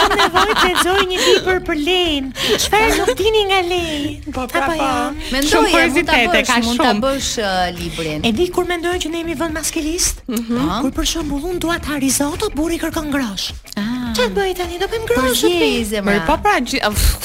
shumë 0.00 0.18
nevojë 0.22 0.58
të 0.58 0.66
lexoj 0.72 1.06
një 1.12 1.20
tipër 1.28 1.62
për 1.70 1.80
lein. 1.86 2.32
Çfarë 2.64 2.90
nuk 2.98 3.14
t'ini 3.22 3.46
nga 3.52 3.60
lein? 3.70 4.34
Po 4.34 4.50
pra 4.50 4.92
Mendoj 5.36 5.70
se 5.94 6.02
ta 6.08 6.18
bësh, 6.34 6.52
mund 6.66 6.82
ta 6.82 6.92
bësh 7.04 7.32
librin. 7.78 8.26
E 8.26 8.32
di 8.38 8.48
kur 8.52 8.66
mendoj 8.68 8.96
që 9.04 9.08
ne 9.12 9.20
jemi 9.22 9.35
vend 9.36 9.54
maskilist. 9.54 10.16
Mm 10.28 10.34
-hmm. 10.38 10.80
Kur 10.80 10.90
për 10.90 11.06
shembull 11.12 11.44
un 11.50 11.58
dua 11.58 11.76
ta 11.86 11.96
risotto, 11.98 12.46
burri 12.56 12.78
kërkon 12.78 13.10
grosh. 13.12 13.46
Ah. 13.76 13.82
Çfarë 14.16 14.34
bëj 14.36 14.52
tani? 14.58 14.78
Do 14.80 14.86
bëjmë 14.92 15.06
po 15.08 15.14
grosh 15.20 15.44
apo 15.44 15.58
pizza? 15.62 15.98
Mirë, 16.06 16.26
po 16.26 16.36
pra, 16.42 16.54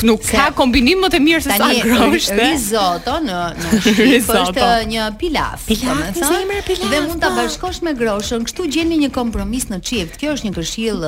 nuk 0.09 0.23
se, 0.23 0.35
ka 0.37 0.51
kombinim 0.61 0.99
më 1.03 1.07
të 1.13 1.19
mirë 1.27 1.41
se 1.43 1.49
sa 1.49 1.55
grosh. 1.85 2.27
Tani 2.27 2.41
risotto 2.51 3.13
në 3.27 3.39
në 3.59 3.67
shqip 3.85 4.29
është 4.41 4.87
një 4.93 5.03
pilaf. 5.21 5.59
Pilaf, 5.67 5.97
se 6.15 6.41
emër 6.43 6.61
pilaf. 6.67 6.89
Dhe 6.93 6.99
mund 7.07 7.21
ta 7.23 7.29
po. 7.29 7.35
bashkosh 7.35 7.81
me 7.85 7.91
groshën, 8.01 8.43
kështu 8.47 8.61
gjeni 8.73 8.95
një 9.03 9.09
kompromis 9.19 9.65
në 9.71 9.77
çift. 9.87 10.13
Kjo 10.19 10.29
është 10.35 10.45
një 10.49 10.53
këshill 10.59 10.99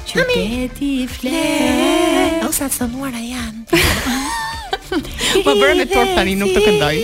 Qyteti 0.08 0.92
flet. 1.12 2.38
Au 2.48 2.54
sa 2.56 2.70
të 2.72 2.88
muara 2.94 3.20
janë. 3.20 3.66
Po 5.44 5.56
bëre 5.60 5.74
me 5.76 5.84
tort 5.92 6.14
tani, 6.16 6.38
nuk 6.40 6.54
të 6.56 6.62
këndoj. 6.64 7.02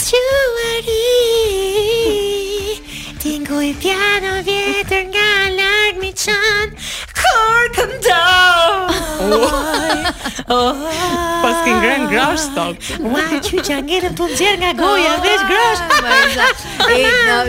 Shuari. 0.00 0.98
Tingu 3.22 3.62
i 3.68 3.70
piano 3.84 4.40
vjetër 4.42 5.06
nga 5.14 5.30
larg 5.54 6.02
mi 6.02 6.10
çan 6.24 6.74
kërë 7.24 7.72
të 7.76 7.84
nda 7.96 8.34
Pas 11.40 11.56
ke 11.64 11.72
ngre 11.74 11.94
grash 12.10 12.42
stok 12.48 12.74
Uaj, 13.06 13.36
që 13.46 13.52
që 13.68 13.76
angene 13.78 14.10
të 14.16 14.24
nga 14.60 14.70
goja 14.80 15.12
Dhe 15.24 15.34
shë 15.42 15.48
grash 15.52 15.82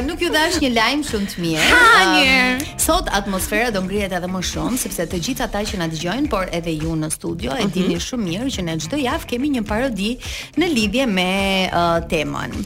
Nuk 0.07 0.17
ju 0.23 0.29
dhash 0.33 0.57
një 0.63 0.69
lajmë 0.77 1.03
shumë 1.09 1.27
të 1.31 1.35
mirë 1.45 1.65
Ha, 1.69 1.81
njerë 2.13 2.55
Sot 2.81 3.07
atmosfera 3.13 3.69
do 3.75 3.79
ngrihet 3.85 4.11
edhe 4.17 4.29
më 4.31 4.39
shumë 4.51 4.77
sepse 4.81 5.01
të 5.09 5.17
gjithë 5.25 5.43
ata 5.45 5.59
që 5.69 5.75
na 5.83 5.87
dëgjojnë 5.91 6.27
por 6.31 6.43
edhe 6.57 6.73
ju 6.81 6.93
në 6.97 7.09
studio 7.13 7.49
e 7.53 7.55
mhm. 7.65 7.69
dini 7.75 7.97
shumë 8.01 8.25
mirë 8.25 8.47
që 8.55 8.61
ne 8.65 8.73
çdo 8.81 8.97
javë 8.99 9.27
kemi 9.29 9.47
një 9.53 9.63
parodi 9.69 10.11
në 10.57 10.65
lidhje 10.71 11.05
me 11.11 11.27
uh, 11.69 11.73
temën. 12.09 12.51
Ne 12.51 12.61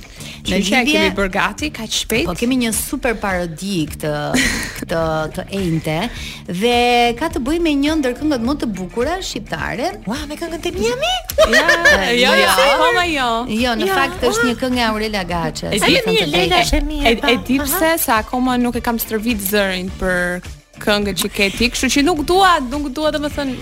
çka 0.47 0.55
lidhje... 0.55 0.79
kemi 0.93 1.09
për 1.19 1.27
gati 1.35 1.67
kaq 1.75 1.91
shpejt? 1.99 2.27
Po 2.31 2.35
kemi 2.39 2.55
një 2.63 2.71
super 2.77 3.13
parodi 3.19 3.79
këtë 3.91 4.13
këtë 4.79 5.01
të 5.35 5.43
enjte 5.59 5.97
dhe 6.61 6.79
ka 7.19 7.27
të 7.33 7.39
bëjë 7.45 7.63
me 7.65 7.73
një 7.79 7.95
ndër 8.01 8.13
këngët 8.19 8.43
më 8.45 8.55
të 8.63 8.69
bukura 8.77 9.15
shqiptare. 9.25 9.89
Ua, 10.09 10.17
me 10.29 10.37
këngën 10.39 10.67
e 10.69 10.73
mia 10.75 10.95
Ja, 11.51 12.11
jo, 12.11 12.33
jo, 12.41 12.51
akoma 12.65 13.05
jo. 13.15 13.29
Jo, 13.63 13.73
në 13.79 13.87
fakt 13.97 14.23
është 14.31 14.47
një 14.49 14.55
këngë 14.63 14.81
e 14.81 14.85
Aurela 14.89 15.25
Gaçës. 15.31 15.79
E 15.79 16.03
di, 16.07 16.19
Lela 16.33 16.61
është 16.65 16.81
e 16.81 16.85
mia. 16.89 17.15
E 17.15 17.39
di 17.47 17.59
pse 17.63 17.95
se 18.05 18.11
akoma 18.21 18.57
nuk 18.61 18.77
e 18.79 18.83
kam 18.85 18.99
stërvit 19.01 19.43
zërin 19.51 19.91
për 19.99 20.47
këngë 20.81 21.13
që 21.21 21.29
ke 21.33 21.47
ti, 21.55 21.67
kështu 21.71 21.87
që 21.95 22.01
nuk 22.07 22.21
dua, 22.27 22.55
nuk 22.67 22.87
dua 22.95 23.11
domethënë 23.15 23.53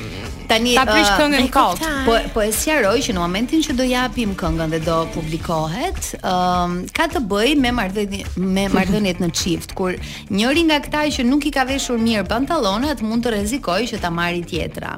tani 0.50 0.74
ta 0.78 0.84
prish 0.90 1.08
uh, 1.08 1.20
këngën 1.20 1.50
kot. 1.54 1.82
Po 2.08 2.16
po 2.34 2.44
e 2.44 2.50
sqaroj 2.56 2.96
që 3.06 3.16
në 3.16 3.22
momentin 3.22 3.64
që 3.66 3.76
do 3.80 3.86
japim 3.88 4.34
këngën 4.40 4.74
dhe 4.76 4.80
do 4.88 4.98
publikohet, 5.14 6.14
um, 6.28 6.78
ka 6.98 7.08
të 7.14 7.22
bëj 7.32 7.54
me 7.64 7.74
marrëdhënie 7.78 8.26
me 8.58 8.66
marrëdhëniet 8.76 9.22
në 9.24 9.30
çift, 9.40 9.76
kur 9.78 9.96
njëri 10.34 10.66
nga 10.70 10.80
këta 10.88 11.06
që 11.20 11.28
nuk 11.30 11.48
i 11.50 11.54
ka 11.56 11.68
veshur 11.70 12.02
mirë 12.02 12.26
pantallonat 12.32 13.04
mund 13.06 13.26
të 13.28 13.36
rrezikojë 13.36 13.92
që 13.94 14.02
ta 14.06 14.12
marrë 14.14 14.42
tjetra. 14.52 14.96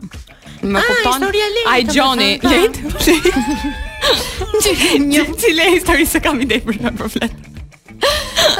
Më 0.66 0.80
ah, 0.80 0.88
kupton? 0.88 1.26
Ai 1.70 1.82
Johnny, 1.92 2.38
lejt. 2.46 2.80
Një 5.10 5.26
cilë 5.42 5.68
histori 5.76 6.08
se 6.10 6.22
kam 6.26 6.40
ide 6.42 6.60
për 6.64 6.80
ta 6.86 6.96
flet. 7.06 7.52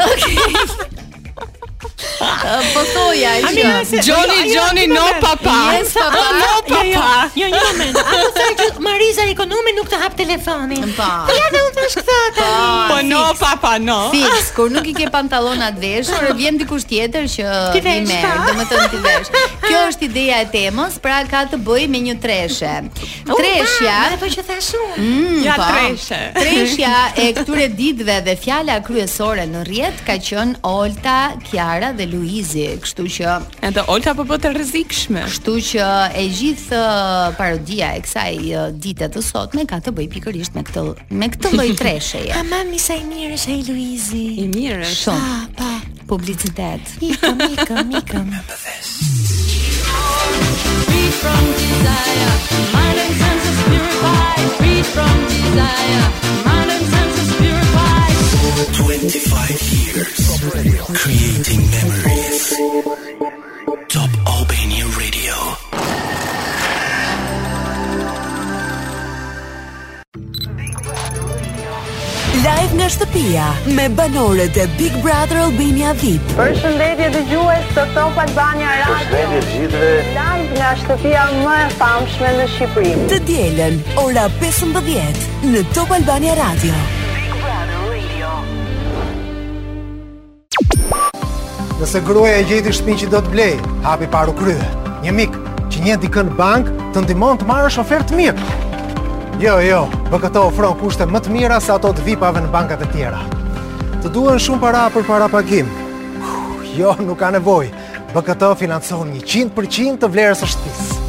Okej. 0.06 0.92
Eh, 2.26 2.62
po 2.74 2.82
thoja 2.94 3.32
ishte. 3.42 4.00
Johnny 4.02 4.42
Johnny 4.54 4.86
no 4.88 5.06
papa. 5.22 5.58
Yes 5.78 5.94
papa. 5.94 6.20
Ah, 6.22 6.34
no 6.44 6.54
papa. 6.64 7.12
Jo 7.38 7.48
jo, 7.48 7.58
jo 7.58 7.78
men. 7.78 7.92
A 7.96 8.04
po 8.06 8.32
thoj 8.38 8.50
që 8.62 8.68
Mariza 8.86 9.26
i 9.30 9.36
konumi 9.38 9.74
nuk 9.78 9.90
të 9.92 10.00
hap 10.02 10.18
telefonin. 10.20 10.94
Po. 10.98 11.10
Ja 11.36 11.46
dhe 11.54 11.62
të 11.62 11.72
thash 11.78 11.98
këtë 12.00 12.18
tani. 12.38 12.88
Po 12.92 12.98
no 13.10 13.24
papa 13.40 13.76
no. 13.82 13.98
Fix, 14.14 14.52
kur 14.58 14.72
nuk 14.74 14.88
i 14.92 14.96
ke 14.98 15.08
pantallonat 15.14 15.78
veshur, 15.82 16.28
vjen 16.40 16.60
dikush 16.62 16.88
tjetër 16.90 17.28
që 17.36 17.56
ti 17.76 17.84
më, 18.10 18.20
domethënë 18.50 18.88
ti 18.94 19.02
vesh. 19.06 19.34
Kjo 19.68 19.84
është 19.92 20.08
ideja 20.10 20.42
e 20.46 20.50
temës, 20.54 20.98
pra 21.04 21.22
ka 21.30 21.46
të 21.52 21.60
bëjë 21.68 21.90
me 21.96 22.04
një 22.10 22.18
treshe. 22.24 22.74
Oh, 23.26 23.34
Treshja. 23.40 23.98
Po 24.22 24.30
që 24.32 24.44
thash 24.50 24.72
unë. 24.80 24.96
Mm, 24.98 25.40
ja 25.48 25.56
po. 25.60 25.70
treshe. 25.72 26.22
Treshja 26.42 26.96
e 27.24 27.30
këtyre 27.38 27.70
ditëve 27.80 28.20
dhe 28.30 28.38
fjala 28.44 28.80
kryesore 28.86 29.48
në 29.52 29.66
rjet 29.70 30.04
ka 30.08 30.18
qenë 30.26 30.62
Olta, 30.66 31.18
Kiara 31.50 31.92
dhe 31.96 32.06
Luizi, 32.16 32.66
kështu 32.80 33.06
që 33.12 33.32
edhe 33.68 33.84
Olta 33.92 34.14
po 34.18 34.24
bëhet 34.28 34.46
e 34.48 34.52
rrezikshme. 34.56 35.24
Kështu 35.30 35.56
që 35.70 35.88
e 36.22 36.26
gjithë 36.36 36.80
uh, 36.80 37.24
parodia 37.38 37.92
e 37.98 38.04
kësaj 38.06 38.36
uh, 38.52 38.68
dite 38.84 39.10
të 39.14 39.24
sotme 39.26 39.66
ka 39.70 39.82
të 39.84 39.94
bëjë 39.98 40.14
pikërisht 40.16 40.56
me 40.58 40.64
këtë 40.68 40.86
me 41.22 41.30
këtë 41.36 41.52
lloj 41.56 41.68
treshëje. 41.82 42.32
Ja. 42.32 42.64
sa 42.86 42.96
i 42.96 43.06
mirë 43.08 43.34
është 43.38 43.52
ai 43.56 43.62
Luizi. 43.70 44.24
I 44.44 44.48
mirë 44.52 44.80
është. 44.86 45.02
Shumë. 45.04 45.34
Ah, 45.34 45.48
pa, 45.58 45.72
publicitet. 46.10 46.96
Mika, 47.02 47.34
mika, 47.44 47.84
mika. 47.84 48.40
Free 50.92 51.12
from 54.84 55.18
desire 55.28 56.35
banorët 58.56 58.56
25 58.56 58.56
years 59.80 60.20
creating 61.02 61.62
memories 61.76 62.42
Top 63.96 64.10
Albania 64.28 64.86
Radio 65.00 65.36
e 72.86 72.90
shtëpia 72.90 73.46
me 73.66 73.90
Big 74.78 74.94
Brother 75.02 75.38
Albania 75.42 75.94
VIP. 75.98 76.20
Përshëndetje 76.38 77.08
dëgjues 77.16 77.72
të 77.76 77.84
Top 77.98 78.18
Albania 78.26 78.72
Radio. 78.86 79.40
gjithëve 79.52 79.94
Live 80.16 80.52
nga 80.60 80.72
shtëpia 80.84 81.24
më 81.44 81.56
e 81.64 81.70
famshme 81.80 82.30
në 82.40 82.46
Shqipëri. 82.56 82.94
Të 83.14 83.18
dielën 83.30 83.76
ora 84.04 84.28
15 84.44 85.50
në 85.56 85.66
Top 85.74 85.90
Albania 85.98 86.38
Radio. 86.44 86.95
nëse 91.86 92.02
gruaja 92.02 92.40
e 92.42 92.46
gjeti 92.50 92.72
shtëpinë 92.74 93.02
që 93.04 93.08
do 93.14 93.20
të 93.22 93.32
blej, 93.34 93.52
hapi 93.86 94.08
paru 94.10 94.34
krye. 94.40 94.70
Një 95.06 95.12
mik 95.20 95.36
që 95.70 95.84
një 95.86 95.98
dikën 96.02 96.32
bank 96.40 96.72
të 96.96 97.04
ndihmon 97.06 97.38
të 97.40 97.46
marrësh 97.50 97.78
ofertë 97.84 98.18
mirë. 98.18 98.48
Jo, 99.44 99.60
jo, 99.62 99.84
BKT 100.10 100.40
ofron 100.48 100.78
kushte 100.80 101.06
më 101.14 101.22
të 101.22 101.36
mira 101.36 101.60
se 101.62 101.70
ato 101.76 101.92
të 101.94 102.06
VIP-ave 102.08 102.42
në 102.42 102.50
bankat 102.56 102.82
e 102.88 102.90
tjera. 102.96 103.22
Të 104.02 104.12
duhen 104.16 104.42
shumë 104.42 104.64
para 104.64 104.86
për 104.96 105.06
para 105.12 105.30
pagim. 105.30 105.70
Jo, 106.74 106.96
nuk 107.06 107.22
ka 107.22 107.30
nevojë. 107.36 107.70
BKT 108.16 108.50
financon 108.64 109.14
100% 109.22 110.02
të 110.04 110.10
vlerës 110.16 110.42
së 110.42 110.50
shtëpisë. 110.56 111.02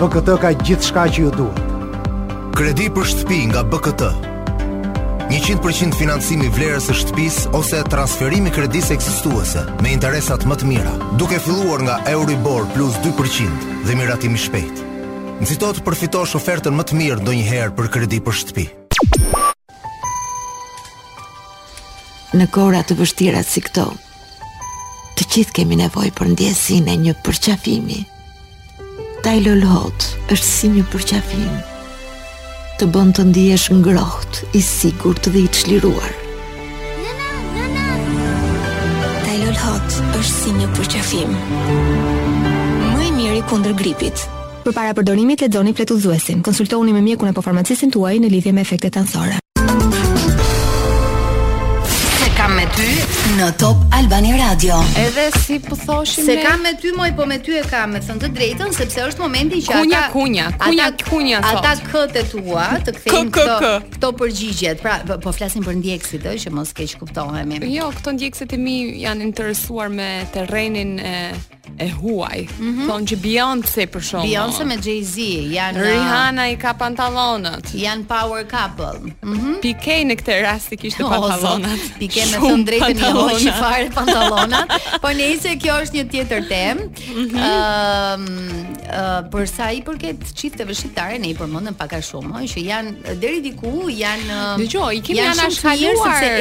BKT 0.00 0.40
ka 0.42 0.54
gjithçka 0.64 1.04
që 1.12 1.26
ju 1.26 1.36
duhet. 1.40 2.12
Kredi 2.56 2.88
për 2.96 3.12
shtëpi 3.12 3.44
nga 3.52 3.60
BKT. 3.68 4.31
100% 5.40 5.96
financimi 5.96 6.44
vlerës 6.52 6.86
së 6.90 6.94
shtëpis 7.02 7.36
ose 7.56 7.78
transferimi 7.88 8.50
kredisë 8.52 8.92
ekzistuese 8.98 9.62
me 9.80 9.94
interesat 9.96 10.44
më 10.48 10.58
të 10.60 10.68
mira, 10.68 10.92
duke 11.16 11.38
filluar 11.40 11.80
nga 11.86 11.96
Euribor 12.12 12.66
plus 12.74 12.98
2% 13.04 13.48
dhe 13.88 13.96
miratimi 13.96 14.36
shpejt. 14.38 14.82
Nëzito 15.40 15.70
të 15.78 15.86
përfitosh 15.86 16.36
ofertën 16.38 16.76
më 16.76 16.84
të 16.90 16.98
mirë 17.00 17.24
do 17.26 17.32
njëherë 17.34 17.72
për 17.80 17.88
kredi 17.96 18.20
për 18.28 18.36
shtëpi. 18.42 18.66
Në 22.36 22.46
kora 22.52 22.84
të 22.88 23.00
vështira 23.00 23.40
si 23.44 23.64
këto, 23.64 23.88
të 25.16 25.28
qitë 25.34 25.56
kemi 25.60 25.80
nevoj 25.80 26.10
për 26.20 26.34
ndjesin 26.36 26.88
e 26.92 26.98
një 27.08 27.16
përqafimi. 27.24 28.00
Taj 29.24 29.40
lëllot 29.48 30.08
është 30.28 30.52
si 30.54 30.72
një 30.76 30.88
përqafim 30.92 31.52
të 32.80 32.86
bën 32.92 33.12
të 33.16 33.24
ndihesh 33.30 33.68
ngrohtë, 33.76 34.46
i 34.56 34.62
sigurt 34.64 35.20
të 35.24 35.32
dhe 35.34 35.40
i 35.46 35.50
çliruar. 35.56 36.12
Tylol 39.24 39.58
Hot 39.64 39.92
është 40.20 40.36
si 40.36 40.54
një 40.58 40.70
përqafim. 40.78 41.36
Më 42.96 43.10
i 43.10 43.14
miri 43.16 43.42
kundër 43.50 43.74
gripit. 43.78 44.28
para 44.74 44.92
përdorimit 44.94 45.40
lexoni 45.40 45.72
fletuzuesin. 45.74 46.42
Konsultohuni 46.42 46.92
me 46.92 47.00
mjekun 47.00 47.28
apo 47.28 47.42
farmacistin 47.42 47.90
tuaj 47.90 48.16
në 48.22 48.28
lidhje 48.30 48.52
me 48.52 48.60
efektet 48.60 48.96
anësore. 48.96 49.38
Se 52.18 52.28
kam 52.38 52.54
me 52.56 52.66
ty 52.76 52.90
në 53.32 53.46
Top 53.58 53.76
Albani 53.96 54.32
Radio. 54.36 54.76
Edhe 54.98 55.22
si 55.40 55.56
po 55.60 55.76
thoshim 55.76 56.26
ne. 56.26 56.34
Se 56.34 56.42
kam 56.44 56.60
me 56.62 56.72
ty 56.80 56.90
moj, 56.96 57.10
po 57.16 57.24
me 57.26 57.38
ty 57.40 57.54
e 57.60 57.62
kam, 57.70 57.94
me 57.96 58.00
thënë 58.04 58.20
të 58.24 58.28
drejtën, 58.36 58.74
sepse 58.76 59.06
është 59.08 59.22
momenti 59.22 59.60
që 59.64 59.72
kunja, 59.72 60.00
ata 60.00 60.10
kunja, 60.16 60.48
kunja, 60.50 60.50
ata, 60.52 61.06
kunja, 61.10 61.38
kunja, 61.40 61.40
ata 61.54 61.72
këtë 61.86 62.24
tua 62.32 62.66
të 62.88 62.94
kthejnë 62.98 63.34
këto 63.38 63.72
këto 63.94 64.12
përgjigjet. 64.20 64.82
Pra, 64.84 64.98
po, 65.08 65.16
po 65.24 65.32
flasim 65.36 65.64
për 65.64 65.80
ndjekësit, 65.80 66.28
ëh, 66.32 66.38
që 66.44 66.54
mos 66.58 66.74
keq 66.76 66.96
kuptohemi. 67.00 67.62
Jo, 67.72 67.88
këto 67.96 68.16
ndjekësit 68.18 68.52
e 68.52 68.60
mi 68.66 68.76
janë 69.06 69.28
interesuar 69.30 69.88
me 69.96 70.10
terrenin 70.36 70.98
e 71.00 71.14
e 71.78 71.88
huaj. 72.02 72.38
Mm 72.38 72.48
-hmm. 72.48 72.88
Thonë 72.90 73.04
që 73.12 73.16
Beyoncé 73.24 73.82
për 73.92 74.00
shkak. 74.02 74.22
Beyoncé 74.26 74.64
me 74.66 74.76
Jay-Z 74.84 75.16
janë 75.52 75.78
uh, 75.78 75.86
Rihanna 75.86 76.46
i 76.52 76.56
ka 76.56 76.72
pantallonat. 76.74 77.70
Jan 77.74 78.04
power 78.04 78.44
couple. 78.54 79.12
Mm 79.22 79.56
Piqué 79.62 80.00
në 80.04 80.14
këtë 80.20 80.38
rast 80.44 80.72
i 80.72 80.76
kishte 80.76 81.02
pantallonat. 81.02 81.82
Oh, 81.82 81.96
Piqué 82.00 82.24
me 82.32 82.36
thon 82.42 82.64
drejtën 82.64 82.98
e 83.04 83.12
huaj 83.12 83.52
fare 83.62 83.88
pantallonat, 83.94 84.68
por 85.02 85.12
nëse 85.14 85.56
kjo 85.62 85.74
është 85.84 85.94
një 86.00 86.04
tjetër 86.12 86.40
temë. 86.52 86.82
Mhm. 86.82 87.22
Ëm 87.22 87.22
mm 87.22 87.32
-hmm. 87.32 88.64
uh, 88.72 88.98
uh, 89.00 89.30
për 89.32 89.44
sa 89.56 89.70
i 89.70 89.80
përket 89.82 90.20
çifteve 90.34 90.74
shqiptare 90.74 91.18
ne 91.18 91.28
i 91.28 91.34
përmendëm 91.34 91.74
pak 91.82 91.92
a 91.92 92.00
shumë, 92.00 92.34
që 92.52 92.58
janë 92.72 92.90
deri 93.22 93.40
diku 93.48 93.88
janë 94.04 94.30
Dëgjoj, 94.62 94.92
i 94.98 95.00
kemi 95.06 95.18
janë 95.18 95.50
se 95.50 95.94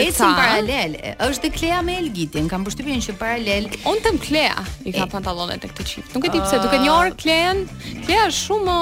ecën 0.06 0.34
paralel. 0.42 0.92
Është 1.30 1.50
Klea 1.52 1.82
me 1.82 1.98
Elgitin, 2.02 2.46
kam 2.50 2.64
përshtypjen 2.66 3.02
që 3.06 3.14
paralel. 3.24 3.64
On 3.86 3.98
tëm 4.06 4.16
Klea 4.28 4.58
i 4.86 4.92
ka 4.92 5.06
pantallone 5.22 5.58
tek 5.60 5.74
te 5.76 5.84
çift. 5.84 6.16
Nuk 6.16 6.26
e 6.26 6.32
di 6.34 6.40
pse, 6.42 6.56
uh, 6.58 6.64
duke 6.64 6.80
një 6.82 6.92
or 6.96 7.08
ah. 7.10 7.16
klen, 7.18 7.64
Klea 8.06 8.26
është 8.30 8.42
shumë 8.48 8.78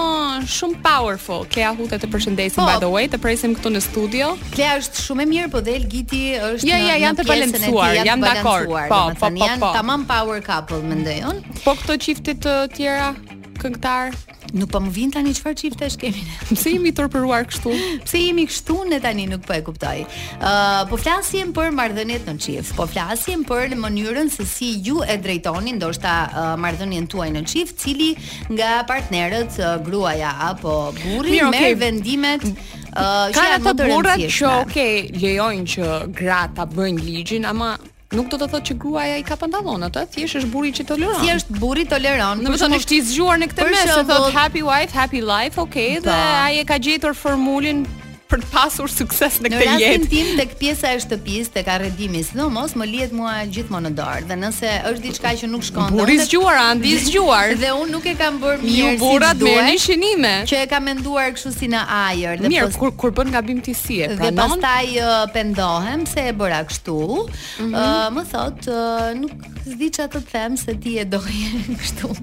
shumë 0.52 0.80
powerful. 0.86 1.45
Klea 1.52 1.71
hute 1.78 1.99
të 1.99 2.10
përshëndesim 2.13 2.63
by 2.65 2.78
po. 2.78 2.84
the 2.86 2.89
way, 2.93 3.08
të 3.10 3.19
presim 3.21 3.56
këtu 3.58 3.71
në 3.75 3.82
studio. 3.86 4.32
Klea 4.56 4.78
është 4.82 5.04
shumë 5.08 5.25
e 5.25 5.30
mirë, 5.34 5.52
po 5.54 5.62
Del 5.69 5.88
Giti 5.91 6.23
është 6.39 6.69
Ja, 6.69 6.80
ja, 6.86 6.97
janë 7.08 7.21
të 7.21 7.28
balancuar, 7.34 7.97
janë 7.99 8.30
dakord. 8.34 8.73
Po, 8.75 9.02
po, 9.12 9.13
po. 9.19 9.32
Janë 9.43 9.62
po. 9.63 9.73
tamam 9.75 10.08
power 10.10 10.41
couple, 10.45 10.82
mendoj 10.89 11.19
un. 11.34 11.43
Po 11.63 11.75
këto 11.80 11.99
çiftet 12.08 12.39
të 12.45 12.58
tjera 12.78 13.12
këngëtar, 13.60 14.13
Nuk 14.55 14.71
po 14.73 14.79
më 14.81 14.89
vin 14.95 15.12
tani 15.13 15.33
çfarë 15.38 15.57
çiftesh 15.62 15.97
kemi 16.01 16.21
ne. 16.25 16.33
Pse 16.49 16.71
jemi 16.73 16.91
torpëruar 16.95 17.45
kështu? 17.49 17.73
Pse 18.05 18.21
jemi 18.21 18.47
kështu 18.49 18.77
ne 18.89 18.99
tani 19.03 19.27
nuk 19.29 19.43
po 19.45 19.53
e 19.53 19.62
kuptoj. 19.65 19.99
Ë, 20.03 20.39
uh, 20.39 20.79
po 20.89 20.97
flasim 21.01 21.51
për 21.55 21.73
marrëdhëniet 21.77 22.25
në 22.29 22.35
çift. 22.45 22.73
Po 22.77 22.88
flasim 22.89 23.43
për 23.47 23.75
në 23.75 23.79
mënyrën 23.83 24.31
se 24.33 24.45
si 24.49 24.71
ju 24.85 25.03
e 25.05 25.19
drejtoni 25.21 25.75
ndoshta 25.77 26.15
uh, 26.29 26.49
marrëdhënien 26.63 27.07
tuaj 27.12 27.29
në 27.38 27.45
çift, 27.51 27.77
cili 27.83 28.09
nga 28.55 28.79
partnerët 28.89 29.59
uh, 29.62 29.75
gruaja 29.85 30.33
apo 30.49 30.79
burri 31.03 31.41
okay. 31.45 31.53
merr 31.75 31.79
vendimet 31.85 32.49
Uh, 32.89 33.29
ka 33.29 33.43
ato 33.59 33.75
burrat 33.77 34.17
që 34.33 34.47
okay, 34.63 35.03
lejojnë 35.13 35.67
që 35.75 35.89
gratë 36.17 36.55
ta 36.57 36.65
bëjnë 36.65 37.03
ligjin, 37.05 37.45
ama 37.45 37.75
nuk 38.17 38.30
do 38.34 38.38
të 38.41 38.48
thotë 38.50 38.67
që 38.72 38.76
gruaja 38.82 39.17
i 39.22 39.26
ka 39.28 39.36
pantallonat, 39.38 39.98
atë, 40.02 40.13
thjesht 40.15 40.39
është 40.41 40.52
burri 40.54 40.72
që 40.80 40.86
toleron. 40.89 41.19
Thjesht 41.22 41.52
burri 41.62 41.86
toleron. 41.91 42.41
Do 42.45 42.54
të 42.56 42.62
thonë 42.63 42.80
është 42.82 42.95
i 42.95 43.02
zgjuar 43.12 43.41
në 43.43 43.50
këtë 43.52 43.67
mes, 43.69 43.93
thotë 44.10 44.34
happy 44.38 44.65
wife, 44.65 44.91
happy 44.98 45.22
life, 45.34 45.62
okay, 45.67 46.00
dhe 46.08 46.17
ai 46.39 46.60
e 46.63 46.67
ka 46.72 46.80
gjetur 46.82 47.13
formulin 47.17 47.86
për 48.29 48.43
të 48.45 48.49
pasur 48.53 48.89
sukses 48.93 49.39
në 49.41 49.49
këtë 49.49 49.59
jetë. 49.59 49.69
Në 49.69 49.81
rastin 49.81 50.05
tim 50.11 50.29
tek 50.37 50.51
pjesa 50.59 50.91
e 50.95 50.99
shtëpisë, 51.01 51.51
tek 51.55 51.69
arredimi, 51.73 52.21
sidomos 52.27 52.75
më 52.77 52.87
lihet 52.91 53.13
mua 53.17 53.31
gjithmonë 53.49 53.89
në 53.89 53.97
dorë. 53.97 54.27
Dhe 54.29 54.37
nëse 54.43 54.73
është 54.91 55.03
diçka 55.07 55.31
që 55.41 55.49
nuk 55.49 55.65
shkon, 55.65 55.97
buri 55.97 56.19
zgjuar, 56.21 56.59
andi 56.67 56.93
zgjuar. 57.05 57.55
Dhe 57.61 57.73
unë 57.79 57.91
nuk 57.95 58.05
e 58.05 58.13
kam 58.19 58.37
bërë 58.43 58.61
mirë. 58.61 58.79
Ju 58.79 58.93
burrat 59.01 59.41
si 59.41 59.47
merrni 59.47 59.83
shënime. 59.85 60.33
Që 60.51 60.61
e 60.61 60.69
kam 60.71 60.85
menduar 60.91 61.33
kështu 61.33 61.55
si 61.57 61.69
në 61.73 61.83
ajër. 62.01 62.41
Dhe 62.45 62.53
mirë, 62.53 62.69
kur 62.83 62.93
kur 63.01 63.15
bën 63.17 63.33
gabim 63.33 63.63
ti 63.65 63.73
si 63.77 63.99
e 64.05 64.11
pranon? 64.13 64.53
Dhe 64.53 64.65
pastaj 64.67 65.13
pendohem 65.33 66.05
se 66.13 66.27
e 66.29 66.35
bëra 66.43 66.61
kështu. 66.69 66.99
Mm 67.15 67.73
-hmm. 67.73 67.79
uh, 67.81 68.11
më 68.17 68.23
thot, 68.35 68.69
uh, 68.69 69.09
nuk 69.23 69.49
zdi 69.73 69.89
që 69.97 70.01
atë 70.05 70.21
të 70.21 70.31
them 70.35 70.53
se 70.57 70.73
ti 70.83 70.93
e 71.01 71.05
doje 71.05 71.49
kështu. 71.81 72.13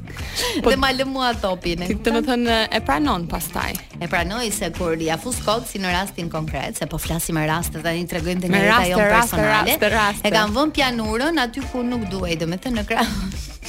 Po, 0.64 0.70
dhe 0.70 0.76
ma 0.78 0.92
lë 0.94 1.04
mua 1.12 1.32
topin. 1.42 1.82
Ti 1.90 1.96
të 1.98 2.22
më 2.22 2.62
e 2.78 2.80
pranon 2.86 3.26
pastaj. 3.34 3.72
E 4.00 4.06
pranoj 4.12 4.46
se 4.58 4.70
kur 4.78 4.94
fus 4.96 5.34
fuskot 5.42 5.62
si 5.70 5.78
në 5.78 5.88
rastin 6.00 6.30
konkret, 6.30 6.76
se 6.78 6.86
po 6.92 6.98
flasim 7.04 7.36
me 7.38 7.46
raste 7.48 7.80
tani 7.84 8.04
tregojmë 8.10 8.44
te 8.44 8.50
njëra 8.52 8.80
jo 8.90 8.98
personale. 9.00 9.74
Raste, 9.76 9.90
raste. 9.92 10.24
E 10.28 10.32
kam 10.34 10.52
vënë 10.56 10.74
pianurën 10.78 11.38
aty 11.44 11.62
ku 11.72 11.82
nuk 11.86 12.04
duaj 12.12 12.36
domethënë 12.42 12.80
në 12.80 12.84
krah. 12.88 13.12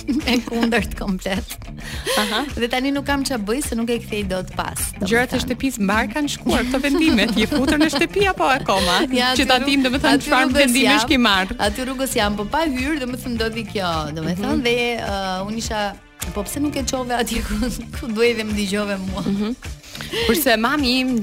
e 0.32 0.36
kundërt 0.46 0.94
komplet. 1.00 1.56
Aha. 2.22 2.44
Dhe 2.54 2.70
tani 2.72 2.92
nuk 2.96 3.06
kam 3.08 3.24
ç'a 3.28 3.40
bëj 3.50 3.62
se 3.72 3.78
nuk 3.80 3.90
e 3.96 4.00
kthej 4.04 4.26
dot 4.32 4.52
pas. 4.58 4.82
Gjërat 5.04 5.34
e 5.38 5.42
shtëpisë 5.46 5.82
mbar 5.88 6.10
kanë 6.13 6.32
shkuar 6.36 6.68
këto 6.68 6.82
vendime. 6.86 7.30
Je 7.40 7.48
futur 7.52 7.80
në 7.82 7.90
shtëpi 7.96 8.28
apo 8.34 8.48
akoma? 8.56 8.98
Ja, 9.18 9.32
që 9.40 9.46
ta 9.50 9.56
dim 9.63 9.82
domethënë 9.82 10.22
çfarë 10.28 10.50
vendimesh 10.54 11.06
ke 11.10 11.18
Aty 11.66 11.86
rrugës 11.88 12.12
jam, 12.13 12.36
po 12.38 12.46
pa 12.52 12.66
hyr, 12.70 13.00
domethënë 13.02 13.34
ndodhi 13.38 13.63
kjo, 13.72 13.90
domethënë 14.13 14.54
mhm. 14.54 14.62
dhe 14.66 14.78
uh, 15.02 15.48
unë 15.48 15.58
isha 15.58 15.82
po 16.36 16.44
pse 16.46 16.60
nuk 16.62 16.76
e 16.78 16.84
çove 16.86 17.16
aty 17.16 17.40
ku 17.98 18.10
duhej 18.12 18.36
dhe 18.38 18.46
më 18.50 18.58
dëgjove 18.60 18.98
mua. 19.08 19.24
Mm 19.26 19.38
-hmm. 19.38 19.74
Kurse 20.28 20.58
mami 20.62 20.92
im 21.00 21.16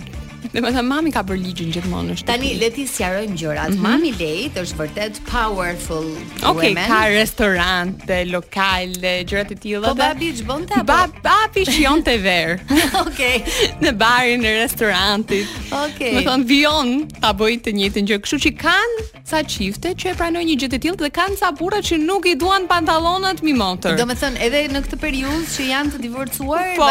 Dhe 0.52 0.60
më 0.60 0.70
thënë, 0.74 0.86
mami 0.90 1.12
ka 1.14 1.22
bër 1.24 1.38
ligjin 1.40 1.70
gjithmonë 1.72 2.14
është. 2.16 2.26
Tani 2.28 2.50
le 2.60 2.68
ti 2.74 2.84
sqarojm 2.86 3.36
gjërat. 3.40 3.70
Mm 3.70 3.76
-hmm. 3.76 3.88
Mami 3.88 4.10
Lejt 4.18 4.56
është 4.58 4.76
vërtet 4.78 5.14
powerful 5.30 6.04
woman. 6.04 6.50
Okej, 6.50 6.74
ka 6.74 7.00
restorante, 7.14 8.24
lokale, 8.26 9.14
gjërat 9.28 9.50
e 9.50 9.56
tilla. 9.56 9.88
Po 9.88 9.94
babi 9.94 10.32
çbonte 10.38 10.74
apo? 10.76 10.92
Babi 11.22 11.62
që 11.64 12.02
të 12.04 12.16
ver. 12.22 12.48
Okej, 13.06 13.44
në 13.80 13.92
barin 13.96 14.44
e 14.44 14.52
restorantit. 14.60 15.48
Okej. 15.84 16.14
Më 16.14 16.22
Do 16.24 16.30
thon 16.30 16.44
Vion 16.48 16.88
ta 17.20 17.30
bëj 17.34 17.54
të 17.64 17.70
njëjtën 17.78 18.04
gjë, 18.08 18.18
kështu 18.22 18.38
që 18.44 18.50
kanë 18.64 19.02
ca 19.30 19.42
çifte 19.42 19.88
që 20.00 20.06
e 20.10 20.14
pranojnë 20.18 20.48
një 20.50 20.56
gjë 20.60 20.68
të 20.72 20.78
tillë 20.82 20.96
dhe 21.02 21.10
kanë 21.10 21.36
ca 21.40 21.48
burra 21.58 21.80
që 21.88 21.96
nuk 22.08 22.26
i 22.26 22.34
duan 22.36 22.66
pantallonat 22.68 23.42
mi 23.42 23.52
motor. 23.52 23.96
Do 23.98 24.04
më 24.04 24.14
thon 24.20 24.36
edhe 24.36 24.60
në 24.74 24.78
këtë 24.84 24.96
periudhë 25.04 25.46
që 25.54 25.62
janë 25.72 25.90
të 25.94 25.98
divorcuar, 26.06 26.66
po, 26.76 26.88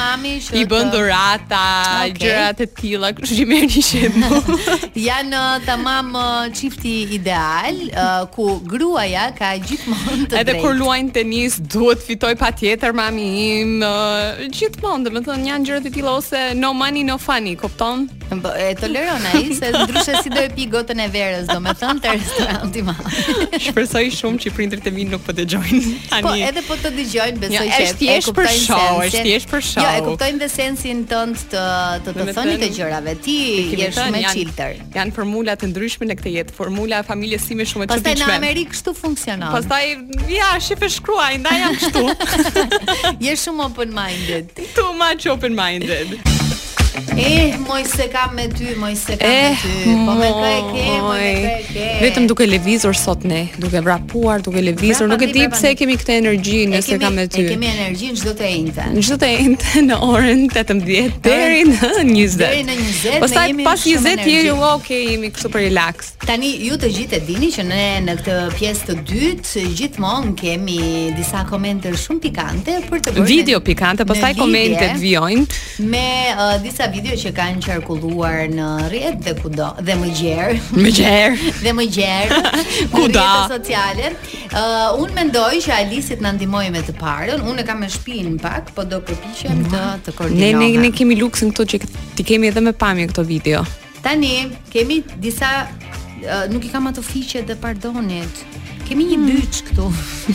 mami 0.00 0.34
që 0.44 0.56
i 0.56 0.64
bën 0.66 0.86
dhurata, 0.92 1.62
okay. 2.08 2.12
gjërat 2.12 2.60
e 2.60 2.66
10 2.76 2.76
kila, 2.80 3.10
kështu 3.16 3.36
që 3.38 3.44
merë 3.50 3.68
një 3.70 3.82
shembu. 3.84 4.56
Janë 5.08 5.36
uh, 5.36 5.58
të 5.66 5.76
mamë 5.80 6.22
qifti 6.56 6.94
uh, 7.04 7.14
ideal, 7.18 7.80
uh, 7.90 8.22
ku 8.34 8.58
gruaja 8.70 9.28
ka 9.36 9.52
gjithmonë 9.60 10.18
të 10.30 10.36
drejtë. 10.36 10.42
Edhe 10.42 10.56
kur 10.62 10.76
luajnë 10.78 11.14
tenis, 11.16 11.58
duhet 11.72 12.02
fitoj 12.06 12.34
pa 12.40 12.52
tjetër 12.56 12.96
mami 12.98 13.28
im, 13.60 13.76
uh, 13.84 14.46
gjithmonë, 14.54 15.08
dhe 15.08 15.14
të 15.18 15.26
thënë 15.28 15.52
janë 15.52 15.70
gjërët 15.70 15.90
e 15.92 15.94
tila 15.98 16.16
ose 16.20 16.46
no 16.58 16.72
money, 16.76 17.04
no 17.10 17.18
funny, 17.20 17.56
kupton? 17.60 18.08
Po 18.38 18.48
e 18.54 18.74
toleron 18.78 19.18
ai 19.34 19.50
se 19.50 19.66
ndryshe 19.74 20.22
si 20.22 20.30
do 20.30 20.38
e 20.38 20.46
pi 20.54 20.66
gotën 20.70 21.00
e 21.02 21.06
verës, 21.10 21.48
domethënë 21.50 21.98
te 22.04 22.12
restoranti 22.14 22.84
më. 22.86 22.94
Shpresoj 23.66 24.06
shumë 24.20 24.40
që 24.44 24.52
prindërit 24.54 24.86
e 24.86 24.92
mi 24.94 25.02
nuk 25.10 25.24
po 25.26 25.34
dëgjojnë 25.34 25.80
tani. 26.12 26.22
Po 26.22 26.34
edhe 26.46 26.62
po 26.68 26.76
të 26.78 26.92
dëgjojnë, 26.94 27.42
besoj 27.42 27.64
që 27.64 27.66
ja, 27.66 27.80
është 27.82 27.98
thjesht 28.04 28.32
për 28.38 28.48
show, 28.54 29.00
është 29.08 29.24
thjesht 29.26 29.50
për 29.50 29.64
show. 29.66 29.82
Jo, 29.82 29.96
e 29.98 30.04
kuptojnë 30.06 30.42
dhe 30.44 30.48
sensin 30.54 31.02
tënd 31.10 31.42
të 31.50 31.64
të 32.06 32.06
të, 32.06 32.16
të 32.30 32.36
thoni 32.38 32.56
të 32.62 32.70
gjërave. 32.78 33.16
Ti 33.26 33.36
je 33.82 33.90
shumë 33.98 34.20
e 34.20 34.34
chilter. 34.36 34.78
Janë, 34.94 35.14
formula 35.18 35.56
të 35.58 35.72
ndryshme 35.72 36.10
në 36.12 36.18
këtë 36.22 36.34
jetë, 36.36 36.58
formula 36.60 37.02
e 37.02 37.08
familjes 37.10 37.48
sime 37.50 37.66
shumë 37.66 37.88
e 37.88 37.94
çuditshme. 37.96 38.14
Pastaj 38.14 38.30
në 38.30 38.36
Amerikë 38.38 38.76
kështu 38.76 38.96
funksionon. 39.00 39.56
Pastaj 39.56 39.96
ja, 40.36 40.52
shef 40.68 40.86
e 40.86 40.92
shkruaj, 40.98 41.40
ndaj 41.42 41.64
jam 41.64 41.80
kështu. 41.82 42.60
je 43.26 43.38
shumë 43.46 43.66
open 43.66 43.96
minded. 43.98 44.54
Too 44.78 44.92
much 45.02 45.26
open 45.34 45.58
minded. 45.58 46.20
Eh, 47.18 47.54
moj 47.68 47.84
se 47.96 48.02
kam 48.08 48.34
me 48.34 48.48
ty, 48.48 48.76
moj 48.78 48.96
se 48.96 49.16
kam 49.16 49.30
eh, 49.30 49.50
me 49.50 49.56
ty. 49.62 49.84
Po 50.06 50.14
me 50.14 50.26
kë 50.26 50.54
e 50.58 50.62
ke, 50.70 50.94
po 51.04 51.12
me 51.14 51.30
kë 51.34 51.50
e 51.50 51.58
ke. 51.68 51.88
Vetëm 52.02 52.26
duke 52.30 52.46
lëvizur 52.48 52.96
sot 52.98 53.22
ne, 53.28 53.44
duke 53.62 53.82
vrapuar, 53.84 54.40
duke 54.42 54.58
lëvizur, 54.62 55.06
nuk 55.10 55.22
e 55.22 55.28
di 55.30 55.44
pse 55.52 55.70
e 55.70 55.76
kemi 55.78 55.94
këtë 56.00 56.16
energji 56.18 56.64
nëse 56.72 56.98
kam 57.02 57.14
me 57.20 57.28
ty. 57.30 57.44
E 57.46 57.52
kemi 57.52 57.68
energji 57.70 58.10
çdo 58.18 58.32
të 58.40 58.48
enjtë. 58.56 58.86
Në 58.96 59.04
çdo 59.06 59.18
të 59.22 59.28
enjtë 59.44 59.82
në 59.86 59.98
orën 60.08 60.42
18 60.50 60.82
deri 60.88 61.62
në 61.68 61.92
20. 62.10 62.36
Deri 62.42 62.64
në 62.70 62.78
20. 62.80 63.20
Pastaj 63.26 63.54
pas 63.68 63.86
20 63.86 64.24
jemi 64.24 64.48
jo, 64.48 64.56
okay, 64.72 65.02
jemi 65.12 65.32
super 65.44 65.62
relax. 65.62 66.10
Tani 66.26 66.50
ju 66.66 66.80
të 66.82 66.92
gjithë 66.96 67.18
e 67.20 67.22
dini 67.30 67.52
që 67.54 67.66
ne 67.70 67.84
në 68.08 68.18
këtë 68.20 68.38
pjesë 68.58 68.90
të 68.90 68.98
dytë 69.12 69.64
gjithmonë 69.78 70.34
kemi 70.40 70.80
disa 71.16 71.46
komente 71.48 71.94
shumë 72.06 72.24
pikante 72.26 72.80
për 72.90 73.06
të 73.06 73.16
bërë 73.20 73.28
video 73.30 73.60
pikante, 73.62 74.06
pastaj 74.08 74.34
komentet 74.40 74.98
vijojnë 74.98 75.90
me 75.90 76.04
uh, 76.30 76.56
disa 76.62 76.79
disa 76.80 76.88
video 76.90 77.12
që 77.16 77.30
kanë 77.36 77.60
qarkulluar 77.64 78.46
në 78.48 78.66
rrjet 78.88 79.18
dhe 79.24 79.34
kudo 79.40 79.66
dhe 79.84 79.94
më 80.00 80.08
gjer. 80.16 80.54
Më 80.72 80.90
gjer. 80.96 81.34
dhe 81.64 81.72
më 81.76 81.84
gjer. 81.92 82.32
Kudo. 82.88 83.20
Në 83.20 83.20
rrjetet 83.20 83.50
sociale. 83.50 84.12
Uh, 84.50 85.02
unë 85.02 85.16
mendoj 85.18 85.50
që 85.60 85.74
Alisit 85.76 86.22
na 86.24 86.32
ndihmoi 86.38 86.70
me 86.72 86.80
të 86.80 86.94
parën. 86.96 87.42
Unë 87.44 87.60
e 87.60 87.66
kam 87.68 87.82
me 87.84 87.90
shpinë 87.92 88.38
pak, 88.40 88.72
po 88.72 88.86
do 88.88 89.02
përpiqem 89.04 89.60
mm 89.60 89.68
të 89.70 89.82
të 90.08 90.16
koordinoj. 90.16 90.46
Ne, 90.46 90.70
ne 90.72 90.88
ne 90.88 90.90
kemi 90.96 91.18
luksin 91.20 91.52
këtu 91.52 91.66
që 91.74 91.82
ti 92.16 92.24
kemi 92.30 92.48
edhe 92.48 92.62
me 92.64 92.72
pamje 92.72 93.10
këto 93.12 93.26
video. 93.28 93.60
Tani 94.00 94.32
kemi 94.72 95.02
disa 95.20 95.66
uh, 95.68 96.48
nuk 96.52 96.64
i 96.64 96.72
kam 96.72 96.88
ato 96.88 97.04
fiqe 97.04 97.44
të 97.50 97.60
pardonit 97.60 98.44
kemi 98.90 99.04
një 99.06 99.18
byç 99.22 99.58
këtu. 99.68 99.84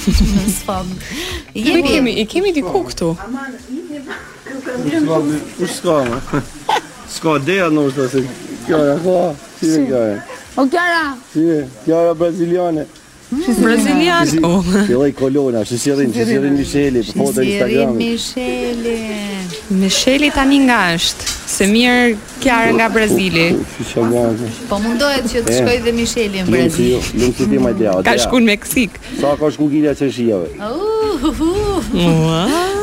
Në 0.33 0.43
sfond. 0.55 1.07
Je 1.57 1.79
kemi, 1.83 2.13
i 2.21 2.23
kemi 2.31 2.53
diku 2.55 2.85
këtu. 2.87 3.11
Aman, 3.25 3.57
i 3.75 3.81
kemi. 3.89 4.19
Ku 4.47 4.59
kam 4.63 4.85
dhënë? 4.87 5.39
Ku 5.57 5.67
s'ka? 5.67 6.79
S'ka 7.17 7.35
dera 7.47 7.67
në 7.75 7.83
ushtasë. 7.89 8.23
Kjo 8.65 8.79
ajo, 8.95 9.17
si 9.59 9.73
e 9.75 9.83
gjaja. 9.89 10.19
O 10.55 10.65
gjaja. 10.71 11.03
Si, 11.33 11.43
gjaja 11.85 12.13
braziliane. 12.21 12.87
Brazilian. 13.31 14.27
Oh. 14.45 14.61
Filloi 14.85 15.13
Kolona, 15.13 15.65
si 15.65 15.79
si 15.79 15.91
rrin, 15.91 16.11
si 16.13 16.25
si 16.25 16.37
rrin 16.37 16.53
Micheli, 16.57 17.01
po 17.17 17.25
foto 17.25 17.41
Instagram. 17.41 17.97
Micheli. 19.73 20.29
tani 20.31 20.57
nga 20.69 20.93
është, 20.93 21.25
se 21.49 21.65
mirë 21.65 22.17
kjarë 22.43 22.69
nga 22.77 22.87
Brazili. 22.93 23.57
Po, 23.57 24.05
po 24.69 24.75
mundohet 24.79 25.25
që 25.25 25.41
të 25.41 25.51
eh, 25.51 25.57
shkojë 25.57 25.81
dhe 25.85 25.93
Micheli 25.97 26.45
në 26.45 26.51
Brazil. 26.51 27.01
Lum 27.17 27.33
ti 27.33 27.57
më 27.57 27.71
Ka 28.05 28.13
shkuar 28.21 28.45
në 28.45 28.49
Meksik. 28.53 29.01
Sa 29.19 29.33
ka 29.39 29.49
shkuar 29.49 29.69
Gilia 29.73 29.95
se 29.95 30.11
shijave. 30.11 30.49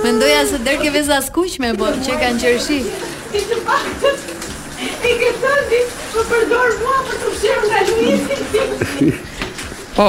Mendoja 0.02 0.42
se 0.50 0.58
der 0.64 0.76
ke 0.82 0.90
veza 0.90 1.22
me 1.60 1.74
po 1.78 1.86
që 2.02 2.12
kanë 2.20 2.38
qershi. 2.42 2.80
Ti 5.02 5.10
ke 5.18 5.30
thënë, 5.38 5.84
po 6.12 6.20
përdor 6.30 6.74
mua 6.82 6.98
për 7.06 7.16
të 7.22 7.28
fshirë 7.36 7.66
nga 7.70 7.80
Luisi. 7.88 9.20
Po, 9.92 10.06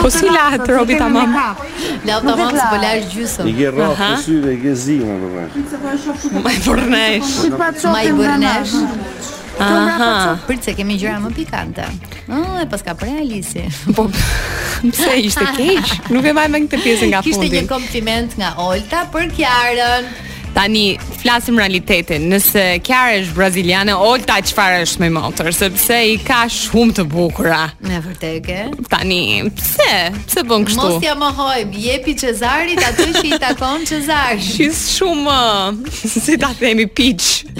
Po 0.00 0.08
si 0.12 0.24
lahet 0.30 0.64
robi 0.72 0.96
tamam? 1.00 1.34
Laut 1.34 2.26
tamam 2.28 2.52
se 2.60 2.68
po 2.72 2.80
lahet 2.84 3.08
gjysëm. 3.14 3.48
I 3.52 3.56
ke 3.60 3.70
rrah 3.74 4.04
të 4.04 4.10
syve, 4.24 4.56
i 4.56 4.60
ke 4.64 4.76
zi 4.84 4.98
më 5.04 5.48
Ti 5.54 5.64
po 5.76 5.88
e 5.92 7.24
shoh 7.36 7.56
kështu. 7.60 9.40
Aha. 9.60 10.38
Prit 10.46 10.62
se 10.66 10.74
kemi 10.74 10.96
gjëra 10.98 11.20
më 11.22 11.30
pikante. 11.36 11.84
Ëh, 12.26 12.64
e 12.64 12.66
paska 12.70 12.94
për 12.98 13.12
Alisi. 13.22 13.64
Po 13.94 14.08
pse 14.94 15.12
ishte 15.26 15.46
keq? 15.56 16.10
Nuk 16.14 16.26
e 16.26 16.34
majmë 16.34 16.62
këtë 16.72 16.82
pjesë 16.84 17.10
nga 17.12 17.22
fundi. 17.24 17.46
Kishte 17.46 17.48
një 17.54 17.62
kompliment 17.70 18.38
nga 18.40 18.54
Olta 18.66 19.04
për 19.14 19.30
Kiarën. 19.36 20.10
Tani 20.54 20.94
flasim 21.18 21.58
realitetin. 21.58 22.26
Nëse 22.30 22.62
Kiara 22.86 23.16
është 23.18 23.34
braziliane, 23.34 23.94
olta 23.98 24.36
çfarë 24.46 24.84
është 24.84 25.02
me 25.02 25.08
motor, 25.16 25.48
sepse 25.56 25.96
i 26.12 26.16
ka 26.22 26.44
shumë 26.52 26.94
të 27.00 27.04
bukura. 27.10 27.62
Në 27.82 27.98
vërtetë. 28.04 28.58
Tani, 28.92 29.18
pse? 29.58 29.90
Pse 30.28 30.44
bën 30.46 30.66
kështu? 30.70 30.78
Mos 31.00 31.04
ja 31.08 31.16
mohoj, 31.18 31.66
jepi 31.86 32.14
Cezarit 32.22 32.82
atë 32.86 33.08
që 33.18 33.24
i 33.32 33.40
takon 33.42 33.84
Cezar. 33.90 34.38
Shis 34.52 34.84
shumë. 34.94 35.34
Uh, 35.34 35.96
si 36.28 36.38
ta 36.40 36.52
themi 36.58 36.86
pitch. 36.86 37.50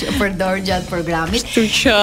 Që 0.00 0.16
përdor 0.18 0.58
gjatë 0.66 0.90
programit 0.90 1.46
Këtu 1.46 1.64
që 1.78 1.94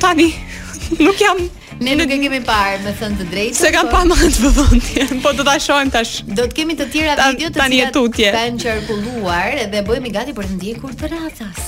Nuk 1.00 1.16
jam 1.22 1.38
Ne 1.82 1.96
nuk 1.98 2.12
e 2.14 2.18
kemi 2.22 2.40
parë, 2.46 2.76
me 2.86 2.92
thënë 2.98 3.16
të 3.20 3.26
drejtë. 3.32 3.58
Se 3.58 3.70
kam 3.74 3.88
po- 3.90 3.98
parë 3.98 4.10
më 4.12 4.18
të 4.38 4.50
vëmendje, 4.58 5.16
po 5.24 5.32
do 5.38 5.44
ta 5.48 5.56
shohim 5.64 5.90
tash. 5.94 6.12
Do 6.28 6.44
të 6.46 6.54
kemi 6.60 6.76
të 6.78 6.86
tjera 6.94 7.16
video 7.32 7.50
të 7.50 7.58
tani 7.58 7.80
e 7.82 7.88
tutje. 7.96 8.30
Kanë 8.36 8.62
qarkulluar 8.64 9.56
dhe 9.72 9.82
bëhemi 9.88 10.12
gati 10.14 10.36
për 10.38 10.46
të 10.52 10.60
ndjekur 10.60 10.94
të 11.02 11.10
racas. 11.14 11.62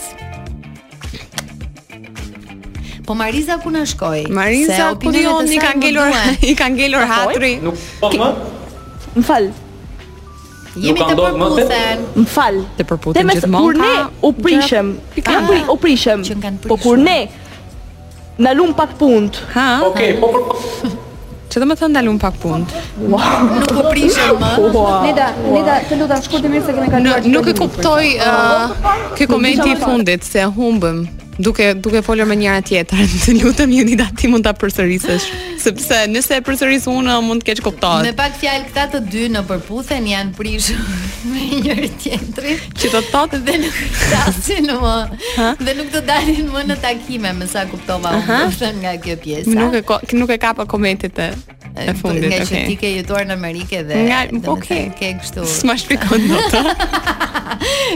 Po 3.08 3.16
Mariza 3.24 3.58
ku 3.64 3.70
na 3.74 3.82
shkoi? 3.90 4.28
Mariza 4.30 4.94
ku 5.02 5.10
i 5.16 5.60
ka 5.66 5.74
ngelur, 5.82 6.22
i 6.46 6.54
ka 6.62 6.68
ngelur 6.76 7.10
hatri. 7.14 7.54
Nuk 7.66 7.76
po 8.04 8.14
më. 8.14 8.32
M'fal. 9.18 9.50
Jemi 10.84 11.00
të 11.10 11.16
përputhen. 11.26 12.06
M'fal. 12.22 12.62
Të 12.78 12.86
përputhen 12.94 13.34
gjithmonë. 13.34 13.66
Kur 13.66 13.82
ne 13.82 13.94
u 14.30 14.38
prishëm, 14.46 14.94
ka. 15.26 15.40
u 15.74 15.82
prishëm. 15.82 16.22
Po 16.70 16.78
kur 16.82 16.98
ne 17.02 17.20
Në 18.42 18.54
lumë 18.58 18.74
pak 18.74 18.94
punt 18.98 19.38
Ha? 19.54 19.66
Okej, 19.86 20.16
po 20.22 20.32
ha. 20.34 20.44
po 20.50 20.56
përpër 20.58 20.94
Që 21.54 21.62
dhe 21.62 21.66
më 21.70 21.76
thëmë 21.78 21.94
dalun 22.00 22.16
pak 22.18 22.38
punë 22.42 22.64
Nuk 23.06 23.68
po 23.76 23.84
prishëm 23.92 24.40
më 24.42 24.72
Nida, 25.06 25.28
nida, 25.54 25.76
të 25.90 26.00
luta, 26.00 26.18
shkurë 26.26 26.48
të 26.48 26.54
mirë 26.56 26.66
se 26.66 26.74
këne 26.80 26.90
kaluar. 26.96 27.28
Nuk 27.30 27.50
e 27.52 27.54
kuptoj 27.60 28.16
uh, 28.26 29.12
Ke 29.20 29.30
komenti 29.30 29.76
i 29.76 29.78
fundit, 29.84 30.26
se 30.26 30.48
humbëm 30.58 31.04
duke 31.38 31.74
duke 31.80 32.02
folur 32.02 32.26
me 32.26 32.36
njëra 32.38 32.62
tjetrën. 32.66 33.08
Të 33.26 33.36
lutem 33.42 33.72
ju 33.74 33.86
nida 33.86 34.06
ti 34.18 34.28
mund 34.32 34.46
ta 34.46 34.54
përsërisësh, 34.58 35.26
sepse 35.64 36.04
nëse 36.12 36.38
e 36.40 36.44
përsëris 36.46 36.88
unë 36.92 37.16
mund 37.26 37.44
të 37.44 37.52
keq 37.54 37.64
kuptohet. 37.68 38.06
Me 38.06 38.14
pak 38.18 38.36
fjalë 38.40 38.68
këta 38.68 38.86
të 38.94 39.02
dy 39.12 39.24
në 39.34 39.44
përputhen 39.50 40.08
janë 40.12 40.36
prishur 40.38 40.84
me 41.32 41.48
njëri 41.64 41.90
tjetrin. 42.04 42.62
Që 42.78 42.92
të 42.94 43.04
thotë 43.12 43.42
dhe 43.48 43.58
nuk 43.64 43.82
flasin 44.04 44.76
më. 44.84 44.96
dhe 45.64 45.76
nuk 45.80 45.92
të 45.96 46.04
dalin 46.10 46.52
më 46.54 46.66
në 46.74 46.80
takime, 46.86 47.34
më 47.42 47.48
sa 47.56 47.66
kuptova 47.72 48.16
unë, 48.22 48.42
është 48.52 48.72
nga 48.84 48.96
kjo 49.04 49.18
pjesa. 49.26 49.58
Nuk 49.58 49.80
e 49.80 49.84
ko, 49.88 50.00
nuk 50.18 50.34
e 50.34 50.42
kap 50.42 50.62
komentet 50.70 51.18
e 51.20 51.32
e 51.74 51.94
fundit. 51.98 52.30
Nga 52.30 52.46
që 52.46 52.66
ti 52.70 52.76
ke 52.78 52.90
jetuar 53.00 53.26
në 53.26 53.34
Amerikë 53.34 53.80
dhe 53.88 54.02
nga 54.06 54.20
okay. 54.52 54.92
ke 54.94 55.14
kështu. 55.18 55.42
S'ma 55.50 55.74
shpjegon 55.82 56.28
dot. 56.30 57.24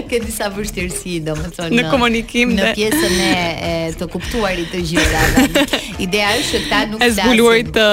ke 0.10 0.20
disa 0.22 0.48
vështirësi 0.54 1.18
domethënë 1.26 1.76
në, 1.78 1.84
komunikim 1.92 2.52
në 2.56 2.62
dhe... 2.70 2.72
pjesën 2.78 3.16
e 3.26 3.27
e 3.28 3.74
të 3.98 4.08
kuptuarit 4.14 4.70
të 4.72 4.82
gjitha. 4.92 5.82
Ideja 6.04 6.32
është 6.40 6.54
që 6.64 6.72
ta 6.72 6.82
nuk 6.92 7.04
e 7.04 7.10
zgjuluar 7.16 7.62
të 7.76 7.86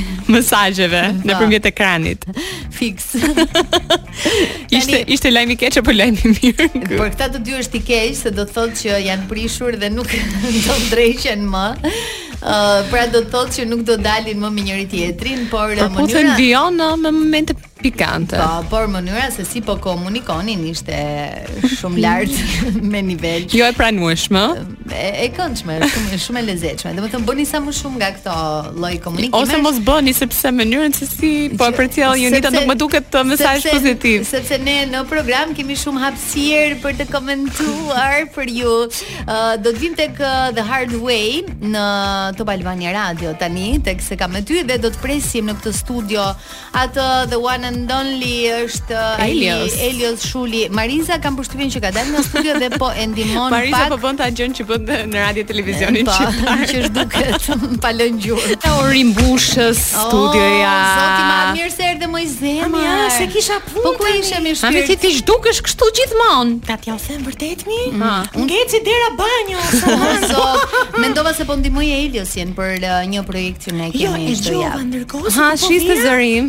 mesazheve 0.34 1.02
nëpërmjet 1.26 1.66
ekranit. 1.70 2.26
Fiks. 2.80 3.10
Ishte 4.78 5.02
ishte 5.16 5.32
lajmi 5.34 5.58
keq 5.60 5.80
për 5.86 5.98
lajmi 6.00 6.32
mirë? 6.38 6.68
Por 6.98 7.10
këta 7.10 7.28
të 7.36 7.42
dy 7.46 7.58
është 7.62 7.80
i 7.80 7.84
keq 7.90 8.14
se 8.22 8.32
do 8.36 8.46
të 8.48 8.56
thotë 8.56 8.80
që 8.84 9.00
janë 9.08 9.28
prishur 9.30 9.78
dhe 9.82 9.92
nuk 9.94 10.10
do 10.48 10.58
të 10.68 10.80
ndrejhen 10.88 11.46
më. 11.54 11.66
Uh, 12.40 12.78
pra 12.88 13.02
do 13.12 13.20
të 13.20 13.28
thotë 13.34 13.58
që 13.58 13.66
nuk 13.68 13.82
do 13.90 13.98
dalin 14.00 14.38
më 14.40 14.48
me 14.54 14.62
njëri 14.64 14.86
tjetrin, 14.88 15.42
por, 15.50 15.74
pra 15.76 15.90
por 15.92 16.06
mënyra. 16.06 16.06
Po 16.08 16.32
të 16.32 16.36
vijon 16.38 16.80
në 16.80 16.88
momente 17.18 17.56
pikante. 17.82 18.36
Po, 18.36 18.64
por 18.70 18.86
mënyra 18.92 19.30
se 19.32 19.44
si 19.48 19.60
po 19.64 19.76
komunikonin 19.80 20.62
ishte 20.70 20.94
shumë 21.80 22.02
lart 22.04 22.82
me 22.92 23.00
nivel. 23.02 23.46
Jo 23.54 23.66
e 23.66 23.72
pranueshme. 23.80 24.42
E, 24.92 25.08
e 25.26 25.28
këndshme, 25.36 25.78
shumë 25.94 26.18
shumë 26.26 26.42
e 26.42 26.46
lezetshme. 26.48 26.94
Do 26.98 27.08
të 27.12 27.20
bëni 27.28 27.46
sa 27.48 27.60
më 27.64 27.74
shumë 27.80 28.00
nga 28.02 28.10
këto 28.18 28.36
lloj 28.84 28.92
komunikimi. 29.06 29.40
Ose 29.40 29.60
mos 29.66 29.80
bëni 29.88 30.14
sepse 30.16 30.52
mënyrën 30.60 30.94
se 31.00 31.08
si 31.10 31.32
po 31.60 31.70
e 31.70 31.76
prezjell 31.78 32.14
Jonita 32.22 32.52
nuk 32.54 32.68
më 32.70 32.78
duket 32.84 33.10
të 33.14 33.24
mesazh 33.32 33.68
pozitiv. 33.72 34.26
Sepse 34.28 34.60
ne 34.62 34.78
në 34.92 35.04
program 35.12 35.54
kemi 35.56 35.76
shumë 35.80 36.04
hapësirë 36.06 36.80
për 36.84 36.98
të 37.00 37.08
komentuar 37.14 38.26
për 38.36 38.54
ju. 38.60 38.76
Uh, 39.24 39.56
do 39.60 39.70
të 39.74 39.80
vim 39.80 39.94
tek 39.96 40.18
uh, 40.20 40.50
the 40.56 40.64
hard 40.70 40.92
way 41.00 41.42
në 41.62 41.84
Top 42.36 42.48
Albania 42.52 42.90
Radio 42.94 43.32
tani, 43.38 43.78
tek 43.84 44.00
se 44.02 44.16
kam 44.18 44.32
me 44.34 44.42
ty 44.46 44.62
dhe 44.66 44.76
do 44.82 44.90
të 44.92 44.98
presim 45.02 45.46
në 45.48 45.54
këtë 45.60 45.72
studio 45.78 46.24
atë 46.76 47.02
uh, 47.04 47.22
the 47.30 47.38
one 47.38 47.69
Donli 47.70 48.48
është 48.50 48.98
Elios. 49.22 49.72
ai 49.72 49.90
Elios 49.90 50.22
Shuli. 50.28 50.66
Mariza 50.70 51.18
kam 51.22 51.36
përshtypjen 51.38 51.70
që 51.76 51.82
ka 51.84 51.90
dalë 51.94 52.12
nga 52.14 52.22
studio 52.26 52.54
dhe 52.62 52.70
po 52.78 52.88
e 52.90 53.04
ndihmon 53.12 53.50
pak. 53.52 53.52
Mariza 53.56 53.82
po 53.92 53.98
bën 54.02 54.16
ta 54.18 54.26
gjën 54.38 54.50
që 54.58 54.62
bën 54.70 55.04
në 55.12 55.18
radio 55.24 55.44
televizionin 55.50 56.06
po, 56.08 56.16
që 56.16 56.32
që 56.70 56.80
është 56.80 56.92
duke 56.96 57.22
të 57.46 57.68
pa 57.84 57.92
lënë 57.94 58.22
gjurë. 58.24 58.56
Ta 58.64 58.72
ori 58.82 59.04
mbushës 59.12 59.84
studioja. 59.92 60.72
Oh, 60.72 60.96
Zoti 60.98 61.22
më 61.28 61.52
mirë 61.58 61.72
se 61.76 61.86
erdhe 61.92 62.08
më 62.14 62.24
i 62.24 62.28
zemër. 62.32 62.84
Ja, 62.84 62.98
se 63.18 63.28
kisha 63.34 63.60
punë. 63.68 63.84
Po 63.86 63.94
ku 64.00 64.10
ishe 64.18 64.42
më 64.46 64.54
shpirt? 64.62 64.80
Ha 64.80 64.88
ti 64.90 64.98
ti 65.04 65.24
dukesh 65.30 65.62
kështu 65.68 65.92
gjithmonë. 66.00 66.58
Ta 66.66 66.76
t'ja 66.80 66.96
u 66.98 67.00
them 67.06 67.22
vërtet 67.28 67.64
mi? 67.70 67.80
Mm-hmm. 67.92 68.02
Ha. 68.02 68.44
Ngeci 68.50 68.78
dera 68.88 69.08
banjo, 69.20 70.26
Zot. 70.26 70.84
Mendova 70.98 71.32
se 71.38 71.46
po 71.46 71.54
ndihmoi 71.60 71.92
Eliosin 72.02 72.50
për 72.58 72.82
uh, 72.82 73.00
një 73.12 73.22
projekt 73.30 73.68
që 73.68 73.78
ne 73.78 73.88
jo, 73.94 74.10
kemi. 74.12 74.26
Jo, 74.26 74.26
e 74.34 74.38
dëgjova 74.42 74.82
ndërkohë. 74.90 75.34
Ha, 75.38 75.48
po 75.54 75.66
shiste 75.70 75.98
zërin. 76.02 76.48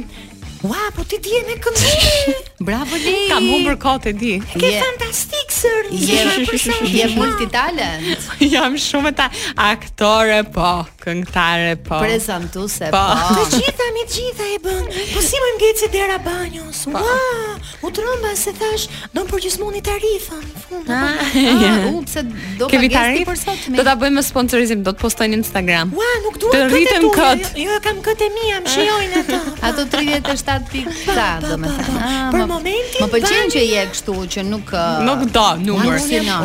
Ua, 0.62 0.78
po 0.93 1.01
ti 1.01 1.18
di 1.18 1.34
me 1.49 1.57
këndi. 1.57 1.93
Bravo 2.62 2.93
Li. 2.93 3.26
Kam 3.26 3.47
humbur 3.49 3.74
kot 3.82 4.05
e 4.05 4.14
di. 4.14 4.36
Ke 4.53 4.70
yeah. 4.78 4.86
fantastik 4.86 5.49
sër. 5.49 5.89
Je 5.89 6.22
je 6.86 7.07
multitalent. 7.18 8.14
Jam 8.53 8.78
shumë 8.78 9.09
ta 9.18 9.26
aktore 9.57 10.43
po, 10.53 10.86
këngëtare 11.01 11.72
po. 11.82 11.97
Prezantuese 12.05 12.91
po. 12.93 13.01
po. 13.34 13.47
Të 13.49 13.57
gjitha 13.57 13.88
mi 13.95 14.05
të 14.05 14.22
gjitha 14.22 14.45
e 14.45 14.59
bën. 14.62 14.86
Po 15.16 15.26
si 15.26 15.41
më 15.41 15.49
ngjecë 15.57 15.89
dera 15.97 16.20
banjos. 16.22 16.84
Po. 16.93 17.01
Ua, 17.01 17.57
u 17.82 17.89
tromba 17.89 18.36
se 18.38 18.53
thash, 18.62 18.86
të 19.16 19.26
përgjysmoni 19.34 19.82
tarifën 19.89 20.45
në 20.45 20.62
fund. 20.68 20.93
Ah, 20.93 21.18
ah, 21.26 21.66
ah, 21.72 21.88
u 21.95 22.05
pse 22.05 22.22
do 22.62 22.70
për 22.70 23.41
sot? 23.41 23.66
Do 23.74 23.88
ta 23.89 23.97
bëjmë 24.05 24.28
sponsorizim, 24.30 24.86
do 24.86 24.93
të 24.93 25.01
postoj 25.07 25.32
në 25.34 25.41
Instagram. 25.41 25.97
Ua, 25.97 26.12
nuk 26.28 26.38
duam 26.45 26.53
të 26.53 26.62
rritem 26.70 27.09
kot. 27.09 27.43
Jo, 27.57 27.66
jo, 27.66 27.74
jo 27.74 27.82
kam 27.89 28.05
kot 28.05 28.22
e 28.22 28.30
mia, 28.38 28.62
më 28.62 28.76
shijojnë 28.78 29.26
ato 29.26 29.41
Ato 29.72 29.86
37 29.97 30.51
ta 30.60 31.28
do 31.41 31.56
thënë. 31.56 31.89
Ah, 31.95 32.30
Për 32.34 32.43
momentin, 32.49 33.04
më 33.04 33.10
pëlqen 33.14 33.54
që 33.56 33.64
je 33.68 33.84
kështu 33.93 34.16
që 34.36 34.45
nuk 34.49 34.74
nuk 35.08 35.24
uh, 35.24 35.26
do 35.38 35.45
numër. 35.68 35.99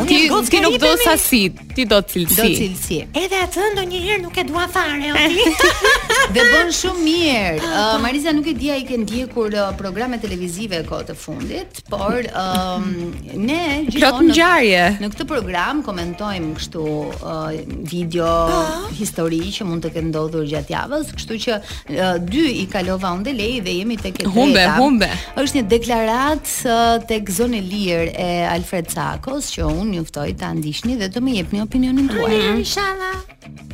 Ti 0.09 0.19
ti 0.51 0.63
nuk 0.63 0.77
do 0.83 0.93
sasi, 1.03 1.43
ti 1.75 1.87
do 1.91 2.01
cilësi. 2.11 2.37
Do 2.39 2.49
cilësi. 2.61 3.01
Edhe 3.23 3.43
atë 3.47 3.69
ndonjëherë 3.75 4.21
nuk 4.27 4.37
e 4.43 4.47
dua 4.51 4.67
fare, 4.71 5.13
o 5.13 5.27
ti. 5.31 5.71
Dhe 6.27 6.43
bën 6.43 6.71
shumë 6.75 7.03
mirë. 7.05 7.59
Uh, 7.63 7.93
Mariza 8.03 8.33
nuk 8.35 8.49
e 8.51 8.53
di 8.59 8.67
ai 8.73 8.81
ke 8.87 8.97
ndjekur 8.99 9.53
uh, 9.55 9.69
programe 9.79 10.17
televizive 10.19 10.81
kohë 10.83 11.05
të 11.07 11.13
fundit, 11.15 11.77
por 11.87 12.17
um, 12.27 12.89
ne 13.31 13.61
gjithmonë 13.87 14.25
në 14.25 14.33
ngjarje. 14.33 14.81
Në 15.05 15.09
këtë 15.13 15.27
program 15.29 15.79
komentojmë 15.85 16.49
kështu 16.57 16.83
uh, 16.83 17.55
video 17.93 18.27
ah. 18.27 18.89
histori 18.99 19.39
që 19.55 19.69
mund 19.69 19.85
të 19.87 19.93
ketë 19.95 20.09
ndodhur 20.11 20.49
gjatë 20.51 20.75
javës, 20.75 21.13
kështu 21.15 21.39
që 21.45 21.57
uh, 21.61 22.03
dy 22.27 22.43
i 22.65 22.67
kalova 22.75 23.13
on 23.15 23.23
delay 23.25 23.61
dhe 23.63 23.77
jemi 23.79 23.97
te 24.01 24.11
këtë. 24.17 24.33
Humbe, 24.35 24.65
humbe. 24.75 25.09
Është 25.39 25.61
një 25.61 25.63
deklaratë 25.77 26.73
uh, 26.73 26.97
tek 27.07 27.31
zonë 27.39 27.61
e 27.61 27.63
lirë 27.71 28.11
e 28.11 28.27
Alfred 28.51 28.91
Sakos 28.91 29.53
që 29.55 29.71
unë 29.71 30.01
ju 30.01 30.09
ftoj 30.11 30.27
ta 30.43 30.51
ndiqni 30.59 30.99
dhe 30.99 31.07
të 31.13 31.23
më 31.23 31.39
jepni 31.39 31.63
opinionin 31.63 32.11
tuaj. 32.11 32.27
Ah, 32.35 32.47
inshallah. 32.59 33.17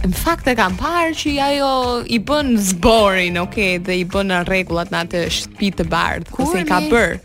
Në 0.10 0.16
fakt 0.16 0.48
e 0.48 0.54
kam 0.58 0.74
parë 0.80 1.14
që 1.20 1.30
ajo 1.46 1.70
i 2.06 2.18
bën 2.26 2.54
zborin, 2.58 3.38
okay, 3.42 3.78
dhe 3.84 3.98
i 4.02 4.06
bën 4.10 4.32
rregullat 4.50 4.90
në 4.92 5.02
atë 5.06 5.20
shtëpi 5.36 5.70
të 5.78 5.86
bardhë, 5.92 6.30
se 6.52 6.62
i 6.64 6.68
ka 6.70 6.80
bër 6.92 7.18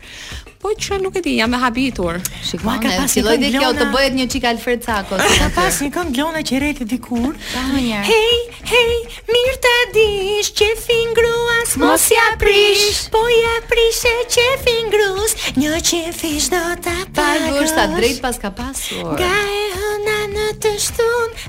po 0.65 0.73
që 0.73 0.97
nuk 1.03 1.19
e 1.19 1.21
di, 1.21 1.33
jam 1.39 1.53
e 1.53 1.59
habitur. 1.61 2.17
Shikoj, 2.49 2.79
ka 2.81 2.89
pasi 3.01 3.21
kjo 3.23 3.69
të 3.77 3.85
bëhet 3.93 4.15
një 4.17 4.25
çik 4.33 4.47
Alfred 4.49 4.81
Cakos. 4.85 5.21
Ka 5.41 5.49
pas 5.53 5.77
një 5.83 5.91
këngë 5.93 6.13
gjona 6.17 6.41
që 6.49 6.61
rreti 6.63 6.87
dikur. 6.93 7.35
Hey, 7.53 8.39
hey, 8.71 8.95
mirë 9.29 9.57
ta 9.67 9.75
dish, 9.97 10.49
që 10.57 10.69
fin 10.81 11.13
gruas 11.19 11.75
mos 11.83 12.07
ja 12.15 12.25
prish, 12.41 13.03
po 13.13 13.21
ja 13.35 13.53
prish 13.69 14.01
e 14.09 14.15
që 14.37 14.47
fin 14.65 14.89
grus, 14.95 15.37
një 15.61 15.83
çifish 15.91 16.49
do 16.55 16.63
ta 16.87 16.97
pagosh. 17.03 17.45
Pagosh 17.51 17.77
ta 17.77 17.85
drejt 17.93 18.21
pas 18.25 18.41
ka 18.45 18.49
pasur. 18.63 19.13
Ga 19.21 19.33
e 19.45 19.65
hëna 19.77 20.21
në 20.33 20.49
të 20.65 20.73
shtu. 20.81 21.04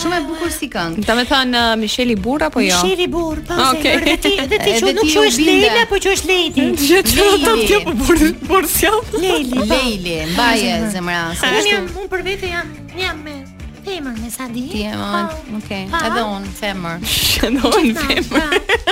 Shumë 0.00 0.18
e 0.18 0.24
bukur 0.28 0.52
si 0.52 0.68
këngë 0.72 1.04
Ta 1.06 1.16
me 1.16 1.24
thënë 1.28 1.60
uh, 1.62 1.70
Micheli 1.80 2.16
Burr 2.16 2.44
apo 2.48 2.62
jo? 2.64 2.76
Micheli 2.82 3.06
Burr, 3.12 3.40
po. 3.48 3.56
Ah, 3.56 3.72
okej. 3.76 4.16
Dhe 4.20 4.24
ti 4.24 4.34
që 4.80 4.92
nuk 4.98 5.08
që 5.12 5.24
është 5.28 5.46
Leila, 5.48 5.84
po 5.92 6.00
që 6.04 6.14
është 6.16 6.32
Leiti 6.32 6.66
Që 6.88 7.02
që 7.12 7.28
ata 7.36 7.54
të 7.54 7.68
kjo 7.70 7.78
për 7.96 8.18
si 8.24 8.30
për 8.50 8.68
sjam 8.74 9.14
Leili, 9.20 9.60
po. 9.60 9.70
Leili, 9.74 10.18
mbaje 10.34 10.76
zemra 10.96 11.22
Unë 11.38 11.64
jam, 11.72 11.88
unë 12.02 12.12
për 12.16 12.28
vete 12.28 12.52
jam, 12.54 12.76
jam 12.98 13.24
me 13.26 13.38
femër, 13.90 14.14
me 14.22 14.30
sa 14.30 14.44
di. 14.46 14.62
Ti 14.70 14.80
e 14.90 14.92
mund, 14.94 15.30
okay. 15.58 15.82
Pa? 15.90 16.00
Edhe 16.06 16.22
un 16.22 16.44
femër. 16.46 16.98
Edhe 17.42 17.60
un 17.62 17.90
femër. 18.06 18.28
Pra. 18.30 18.46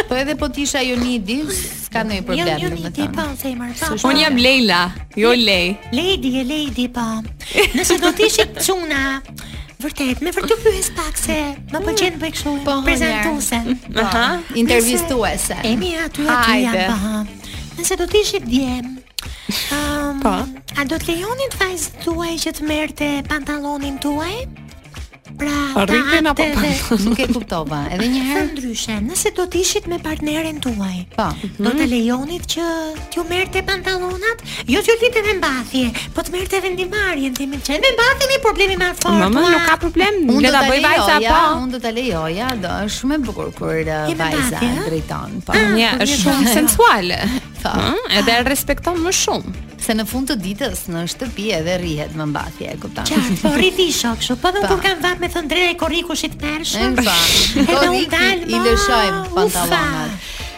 Po 0.09 0.15
edhe 0.19 0.35
po 0.41 0.47
ti 0.55 0.65
isha 0.67 0.81
Jonidi, 0.89 1.39
s'ka 1.85 2.01
ndonjë 2.07 2.21
jo, 2.21 2.27
problem. 2.31 2.51
Jo, 2.59 2.65
Jonidi 2.73 3.05
pa 3.15 3.23
un 3.33 3.37
femër. 3.37 3.71
Un 4.11 4.21
jam 4.23 4.37
Leila, 4.47 4.83
jo 5.23 5.33
Lej. 5.37 5.77
Lady, 5.95 6.31
e 6.41 6.45
Lady 6.49 6.87
pa. 6.91 7.07
Nëse 7.79 7.99
do 8.03 8.13
të 8.17 8.29
ishit 8.29 8.61
çuna, 8.65 9.21
Vërtet, 9.79 10.19
me 10.27 10.33
vërtet 10.35 10.59
pyes 10.59 10.89
pak 10.91 11.15
se 11.15 11.35
më 11.71 11.81
pëlqen 11.85 12.17
bëj 12.19 12.31
kështu 12.35 12.55
po, 12.65 12.73
Aha, 12.83 13.29
po, 13.29 14.57
intervistuese. 14.59 15.55
Emi 15.63 15.93
aty 16.03 16.27
aty 16.27 16.57
jam, 16.65 16.81
pa. 16.91 17.53
Nëse 17.79 17.99
do 18.01 18.09
të 18.11 18.23
ishit 18.25 18.49
djem 18.51 18.95
Um, 19.73 20.19
po. 20.21 20.31
A 20.77 20.85
do 20.85 20.99
të 21.01 21.09
lejonin 21.15 21.51
të 21.55 21.67
tuaj 22.03 22.35
që 22.43 22.51
të 22.59 22.67
merrte 22.69 23.07
pantallonin 23.33 23.97
tuaj? 23.99 24.45
Pra, 25.37 25.53
arritin 25.83 26.25
apo 26.31 26.43
pa? 26.57 26.69
Nuk 27.05 27.19
e 27.21 27.27
kuptova. 27.29 27.81
Edhe 27.93 28.09
një 28.15 28.23
herë 28.29 28.45
ndryshe, 28.55 28.97
nëse 29.05 29.33
do 29.37 29.45
të 29.51 29.61
ishit 29.63 29.89
me 29.93 29.99
partneren 30.05 30.61
tuaj. 30.65 30.97
Po. 31.17 31.27
Do 31.59 31.73
të 31.77 31.89
lejonit 31.93 32.47
që 32.55 32.65
t'ju 33.13 33.25
merrte 33.29 33.61
pantallonat, 33.69 34.45
jo 34.73 34.81
t'ju 34.87 34.97
lidhte 35.03 35.25
në 35.27 35.37
mbathje, 35.43 35.91
po 36.17 36.25
të 36.25 36.35
merrte 36.37 36.63
vendimarrjen 36.65 37.37
timi. 37.37 37.61
Që 37.69 37.81
me 37.85 37.93
mbathje 37.99 38.31
i 38.39 38.41
problemi 38.47 38.79
më 38.81 38.91
fort. 39.03 39.19
Mama, 39.21 39.45
nuk 39.53 39.69
ka 39.69 39.77
problem. 39.85 40.21
Le 40.41 40.55
ta 40.57 40.65
bëj 40.71 40.81
vajza 40.87 41.19
po. 41.29 41.39
Unë 41.61 41.73
do 41.77 41.83
ta 41.87 41.93
lejoja, 42.01 42.51
do 42.65 42.73
është 42.89 42.97
shumë 43.01 43.19
e 43.19 43.23
bukur 43.29 43.53
kur 43.61 43.85
uh, 43.85 44.13
vajza 44.25 44.65
drejton. 44.89 45.39
Po, 45.45 45.53
ah, 45.57 45.73
po 45.75 46.09
është 46.09 46.21
shumë 46.25 46.57
sensuale. 46.57 47.23
Po. 47.59 47.73
Edhe 48.15 48.37
e 48.39 48.43
respekton 48.47 49.01
më 49.03 49.11
shumë. 49.19 49.67
Se 49.89 49.95
në 49.97 50.05
fund 50.05 50.29
të 50.29 50.35
ditës 50.45 50.81
në 50.93 51.03
shtëpi 51.09 51.47
edhe 51.57 51.79
rrihet 51.81 52.11
më 52.21 52.25
mbathje, 52.29 52.67
e 52.75 52.81
kuptam. 52.83 53.07
Qartë, 53.09 53.37
po 53.41 53.53
rriti 53.57 53.87
shok, 53.99 54.21
shok, 54.27 54.41
po 54.43 54.51
dhe 54.53 54.61
kur 54.69 54.83
kam 54.85 55.01
vatë 55.01 55.23
me 55.25 55.31
thëndrejë 55.33 55.71
e 55.73 55.77
korikushit 55.81 56.35
përshë. 56.43 56.83
E 56.85 56.91
në 56.93 57.07
dalë, 58.13 58.59
ma, 58.59 59.47
ufa. 59.47 59.65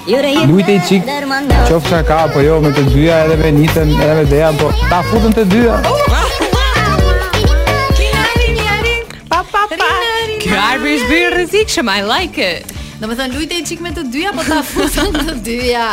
Lujte 0.00 0.72
i 0.72 0.78
qik 0.88 1.02
Qofë 1.68 1.88
që 1.90 1.98
ka 2.08 2.16
apo 2.24 2.40
jo 2.40 2.56
me 2.64 2.70
të 2.72 2.84
dyja 2.88 3.18
edhe 3.26 3.36
me 3.42 3.50
njitën 3.52 3.84
edhe 4.00 4.14
me 4.16 4.24
dejan 4.30 4.56
Po 4.56 4.70
ta 4.88 5.02
futën 5.10 5.28
të 5.36 5.44
dyja 5.50 5.74
Pa 9.28 9.42
pa 9.52 9.66
pa 9.68 9.88
Kjo 10.40 10.56
bërë 10.80 11.36
rëzik 11.36 11.68
shumë 11.68 11.98
I 12.00 12.00
like 12.08 12.38
it 12.40 12.64
Do 13.00 13.08
me 13.08 13.16
thënë, 13.16 13.32
lujte 13.36 13.54
i 13.56 13.64
qik 13.64 13.80
me 13.80 13.88
të 13.96 14.02
dyja, 14.12 14.28
po 14.36 14.42
ta 14.44 14.58
futën 14.72 15.12
të 15.20 15.34
dyja 15.44 15.86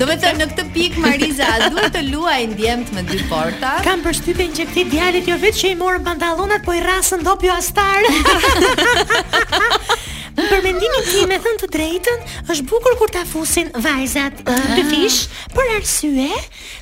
Do 0.00 0.06
me 0.08 0.14
thënë, 0.20 0.38
në 0.42 0.46
këtë 0.50 0.64
pikë, 0.74 0.96
Mariza, 1.00 1.46
duhet 1.70 1.92
të 1.94 2.02
luaj 2.10 2.40
ndjemët 2.52 2.88
me 2.96 3.02
dy 3.08 3.16
porta 3.30 3.70
Kam 3.84 3.98
përshtypjen 4.04 4.50
që 4.58 4.62
këti 4.68 4.82
djalit 4.92 5.26
jo 5.32 5.36
vetë 5.40 5.56
që 5.62 5.66
i 5.72 5.74
morën 5.80 6.04
pantalonat, 6.04 6.60
po 6.66 6.72
i 6.76 6.80
rasën 6.84 7.20
pjo 7.24 7.52
astarë 7.54 8.06
Për 10.48 10.62
mendimin 10.64 11.06
tim, 11.06 11.26
me 11.30 11.36
thënë 11.44 11.60
të 11.64 11.68
drejtën, 11.74 12.22
është 12.52 12.64
bukur 12.70 12.94
kur 13.00 13.10
ta 13.12 13.22
fusin 13.28 13.68
vajzat 13.84 14.40
të 14.46 14.56
ah. 14.56 14.80
fish, 14.88 15.18
për 15.54 15.68
arsye 15.76 16.28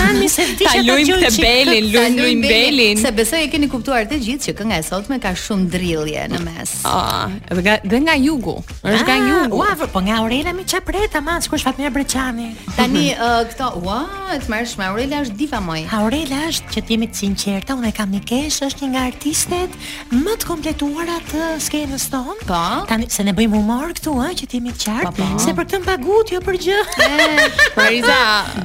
ta 0.62 0.74
luajm 0.78 1.24
te 1.26 1.32
Belin, 1.41 2.41
Belin. 2.41 2.99
Se 3.02 3.12
besoj 3.16 3.41
e 3.45 3.49
keni 3.52 3.70
kuptuar 3.72 4.06
të 4.10 4.20
gjithë 4.26 4.49
që 4.49 4.56
kënga 4.60 4.80
e 4.82 4.86
sotme 4.86 5.18
ka 5.24 5.32
shumë 5.45 5.70
drillje 5.74 6.26
në 6.34 6.41
mes. 6.45 6.74
Ah, 6.88 7.28
dhe 7.52 7.64
nga 7.66 7.78
dhe 7.86 8.02
nga 8.06 8.16
jugu. 8.22 8.56
Është 8.82 9.02
nga 9.02 9.16
ah, 9.16 9.30
jugu. 9.32 9.62
Ua, 9.62 9.88
po 9.95 10.02
nga 10.06 10.20
Aurela 10.22 10.54
mi 10.58 10.66
çapret 10.70 11.10
tamam, 11.14 11.41
sikur 11.43 11.60
fatmir 11.66 11.91
Breçani. 11.95 12.49
Tani 12.78 13.06
uh, 13.16 13.41
këto, 13.52 13.72
ua, 13.86 14.02
të 14.41 14.52
marrësh 14.54 14.76
me 14.82 14.89
Aurela 14.91 15.24
është 15.26 15.38
diva 15.41 15.62
moj. 15.64 15.84
Aurela 15.97 16.43
është 16.52 16.76
që 16.76 16.86
ti 16.88 16.95
jemi 16.97 17.10
të 17.12 17.22
sinqerta, 17.24 17.78
unë 17.80 17.93
kam 17.97 18.14
nikesh, 18.16 18.62
është 18.70 18.86
një 18.86 18.91
nga 18.93 19.06
artistet 19.12 19.80
më 20.14 20.38
të 20.41 20.49
kompletuara 20.52 21.18
të 21.32 21.47
skenës 21.68 22.10
tonë. 22.14 22.39
Po. 22.49 22.62
Tani 22.89 23.10
se 23.12 23.24
ne 23.26 23.34
bëjmë 23.36 23.58
humor 23.62 23.95
këtu, 23.97 24.16
ë, 24.28 24.32
që 24.41 24.49
ti 24.52 24.60
jemi 24.62 24.74
qartë 24.92 25.14
pa, 25.22 25.28
se 25.44 25.54
për 25.58 25.68
këtë 25.72 25.82
pagut, 25.86 26.32
jo 26.34 26.42
për 26.46 26.58
gjë. 26.66 26.82
Poriza 27.76 28.18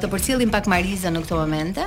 të 0.00 0.08
përcjellim 0.12 0.48
pak 0.50 0.64
Mariza 0.72 1.08
në 1.12 1.20
këtë 1.26 1.36
momente 1.38 1.84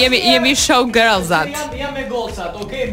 jemi 0.00 0.22
jemi 0.28 0.52
show 0.58 0.84
girls 0.94 1.32
at. 1.38 1.48
Jam, 1.76 1.94
me 1.94 2.04
gocat, 2.08 2.56
okay, 2.60 2.92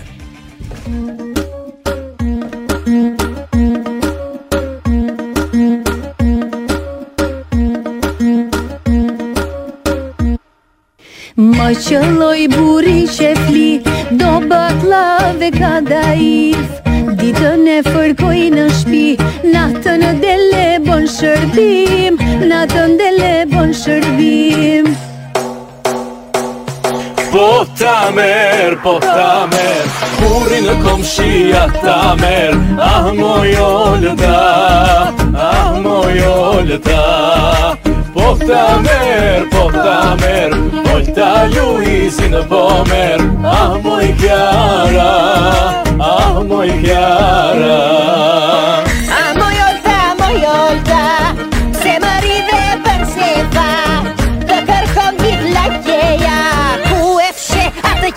që 11.75 11.99
loj 12.15 12.47
buri 12.55 13.07
që 13.17 13.31
fli 13.47 13.71
Do 14.19 14.29
bat 14.51 14.85
lave 14.87 15.51
ka 15.57 15.81
daif 15.83 16.83
Ditën 17.19 17.67
e 17.71 17.79
fërkoj 17.89 18.39
në 18.55 18.67
shpi 18.79 19.07
Natën 19.51 20.05
e 20.07 20.13
dele 20.23 20.63
bon 20.87 21.07
shërbim 21.17 22.19
Natën 22.53 22.95
dele 23.01 23.33
bon 23.51 23.75
shërbim 23.75 24.93
Po 27.35 27.49
ta 27.79 27.97
mer, 28.15 28.77
po 28.85 28.99
ta 29.03 29.49
mer 29.51 29.83
Buri 30.23 30.61
në 30.69 30.77
kom 30.85 31.03
shia 31.05 31.67
ta 31.83 31.99
mer 32.21 32.55
Ah 32.93 33.11
mojollë 33.19 34.15
ta 34.23 34.63
Ah 35.51 35.75
mojollë 35.85 36.79
ta 36.87 37.05
Pohtamer, 38.17 39.45
pohtamer, 39.51 40.51
ojta 40.95 41.45
Luisin 41.55 42.35
Bomer 42.49 43.21
Ah 43.45 43.77
moj 43.85 44.07
kjære, 44.21 45.11
ah 46.07 46.39
moj 46.49 46.69
kjære 46.85 47.79
Ah 49.21 49.29
moj 49.41 49.53
olta, 49.69 49.99
moj 50.21 50.41
olta 50.55 51.03
Se 51.83 51.93
marive 52.07 52.63
për 52.89 53.05
sefa 53.13 53.69
Të 54.49 54.65
kërkom 54.71 55.21
vit 55.21 55.45
lakjeja 55.53 56.41
Ku 56.89 57.13
e 57.21 57.31
fshe 57.37 57.69
atë 57.93 58.17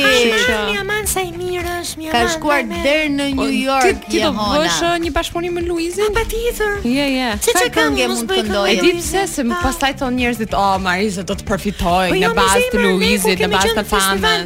A, 0.44 0.82
mi 0.84 0.98
sa 1.08 1.22
i 1.24 1.30
mirë 1.38 1.78
është, 1.80 2.00
mi 2.02 2.10
Ka 2.12 2.20
shkuar 2.34 2.66
dërë 2.68 3.06
në 3.14 3.28
po, 3.38 3.46
New 3.46 3.54
York, 3.62 4.04
Jehona. 4.12 4.12
Ti 4.12 4.20
do 4.26 4.32
bësh 4.60 4.76
uh, 4.84 4.92
një 5.06 5.12
bashkëpunim 5.16 5.56
me 5.56 5.62
Luizi? 5.64 6.10
Pa 6.18 6.26
Je, 6.28 6.90
je. 6.92 7.06
ja. 7.16 7.30
Që 7.62 7.64
kam 7.78 7.96
nge 7.96 8.10
mund 8.12 8.28
të 8.28 8.42
këndoj? 8.42 8.66
E 8.74 8.76
di 8.84 8.92
pëse, 8.98 9.24
se 9.32 9.46
më 9.48 9.62
të 10.02 10.10
njerëzit, 10.18 10.58
o, 10.60 10.66
Marisa, 10.88 11.24
do 11.32 11.38
të 11.40 11.48
përfitoj 11.48 12.12
po, 12.12 12.20
jo, 12.20 12.20
në 12.26 12.32
bazë 12.36 12.68
të 12.76 12.84
Luizi, 12.84 13.38
në 13.40 13.50
bazë 13.56 13.72
të 13.80 13.86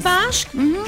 fanës. 0.06 0.44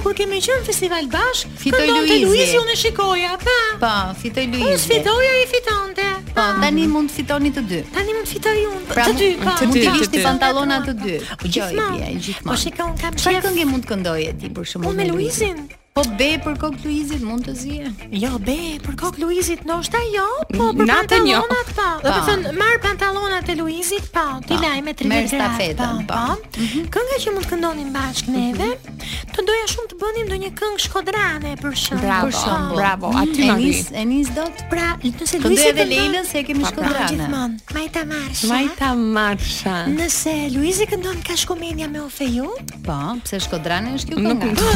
Kur 0.07 0.15
kemi 0.23 0.39
qënë 0.47 0.63
festival 0.71 1.11
bashkë 1.19 1.73
këndon 1.75 2.11
të 2.15 2.23
Luizi, 2.29 2.57
unë 2.63 2.79
e 2.79 2.81
shikoja, 2.87 3.35
pa. 3.43 3.61
Pa, 3.83 3.95
fitoj 4.23 4.47
Luizi. 4.55 4.62
Po 4.63 4.69
sfidoja 4.79 5.31
ai 5.37 5.47
fitonte. 5.55 6.05
Po 6.39 6.45
tani 6.63 6.85
mund 6.93 7.11
të 7.11 7.17
fitoni 7.19 7.51
të 7.57 7.65
dy. 7.71 7.81
Tani 7.97 8.15
mund 8.15 8.29
të 8.29 8.35
fitoj 8.37 8.53
unë. 8.69 8.85
Pra, 8.93 9.07
të 9.09 9.17
dy, 9.19 9.29
po. 9.43 9.57
Të 9.59 9.69
dy 9.75 9.83
vishni 9.97 10.21
pantallona 10.23 10.79
të 10.87 10.95
dy. 11.03 11.17
Gjithmonë. 11.49 12.09
Po 12.47 12.59
shikoj 12.65 12.87
unë 12.93 12.99
kam. 13.03 13.19
Çfarë 13.27 13.43
këngë 13.51 13.67
mund 13.75 13.87
të 13.89 13.93
këndoje 13.95 14.31
ti 14.39 14.53
për 14.55 14.71
shkakun? 14.77 14.87
Po 14.91 14.95
me 15.01 15.09
Luizin. 15.11 15.65
Po 15.93 16.01
be 16.17 16.39
për 16.41 16.55
kokë 16.57 16.79
Luizit 16.87 17.21
mund 17.21 17.45
të 17.45 17.53
zije? 17.53 17.91
Jo, 18.17 18.31
be 18.41 18.55
për 18.81 18.95
kokë 19.03 19.21
Luizit 19.21 19.67
ndoshta 19.69 19.99
jo, 20.15 20.23
po 20.55 20.71
për 20.73 20.87
Natën 20.89 21.21
pantalonat 21.21 21.69
jo. 21.69 21.75
pa. 21.77 21.89
Po 22.01 22.15
thon 22.29 22.47
marr 22.57 22.79
pantalonat 22.81 23.51
e 23.53 23.57
Luizit 23.59 24.07
po, 24.15 24.23
pa, 24.39 24.39
ti 24.49 24.57
laj 24.63 24.79
me 24.87 24.95
30 24.97 25.03
grad 25.05 25.13
Merr 25.13 25.29
stafetën 25.35 25.99
pa. 26.09 26.21
Mhm. 26.63 26.87
Kënga 26.95 27.19
që 27.27 27.33
mund 27.35 27.45
të 27.45 27.51
këndonim 27.53 27.91
bashkë 27.93 28.33
mhm. 28.33 28.39
neve, 28.39 29.09
të 29.35 29.45
doja 29.51 29.67
shumë 29.75 29.91
të 29.93 29.99
bënim 30.01 30.31
ndonjë 30.31 30.51
këngë 30.63 30.81
shkodrane 30.87 31.53
për 31.61 31.77
shemb. 31.83 32.07
Bravo, 32.07 32.33
për 32.33 32.39
shumë. 32.39 32.73
bravo. 32.81 33.13
Mm. 33.13 33.21
Aty 33.25 33.51
na 33.53 33.59
nis, 33.61 34.33
e 34.33 34.39
dot. 34.39 34.65
Pra, 34.73 34.89
nëse 35.05 35.43
doja 35.45 35.75
dhe 35.77 35.89
Leilën 35.93 36.25
se 36.33 36.43
kemi 36.49 36.65
pra, 36.65 36.73
shkodrane. 36.73 37.13
Gjithmonë. 37.13 37.63
Majta 37.77 38.07
Marsha. 38.09 38.49
Majta 38.55 38.95
Marsha. 39.03 39.77
Nëse 39.93 40.35
Luizi 40.57 40.89
këndon 40.89 41.21
Kashkomenia 41.29 41.93
me 41.93 42.01
Ofeju? 42.09 42.49
Po, 42.87 42.99
pse 43.27 43.43
shkodrane 43.45 43.93
është 44.01 44.17
kjo 44.17 44.27
kënga? 44.31 44.73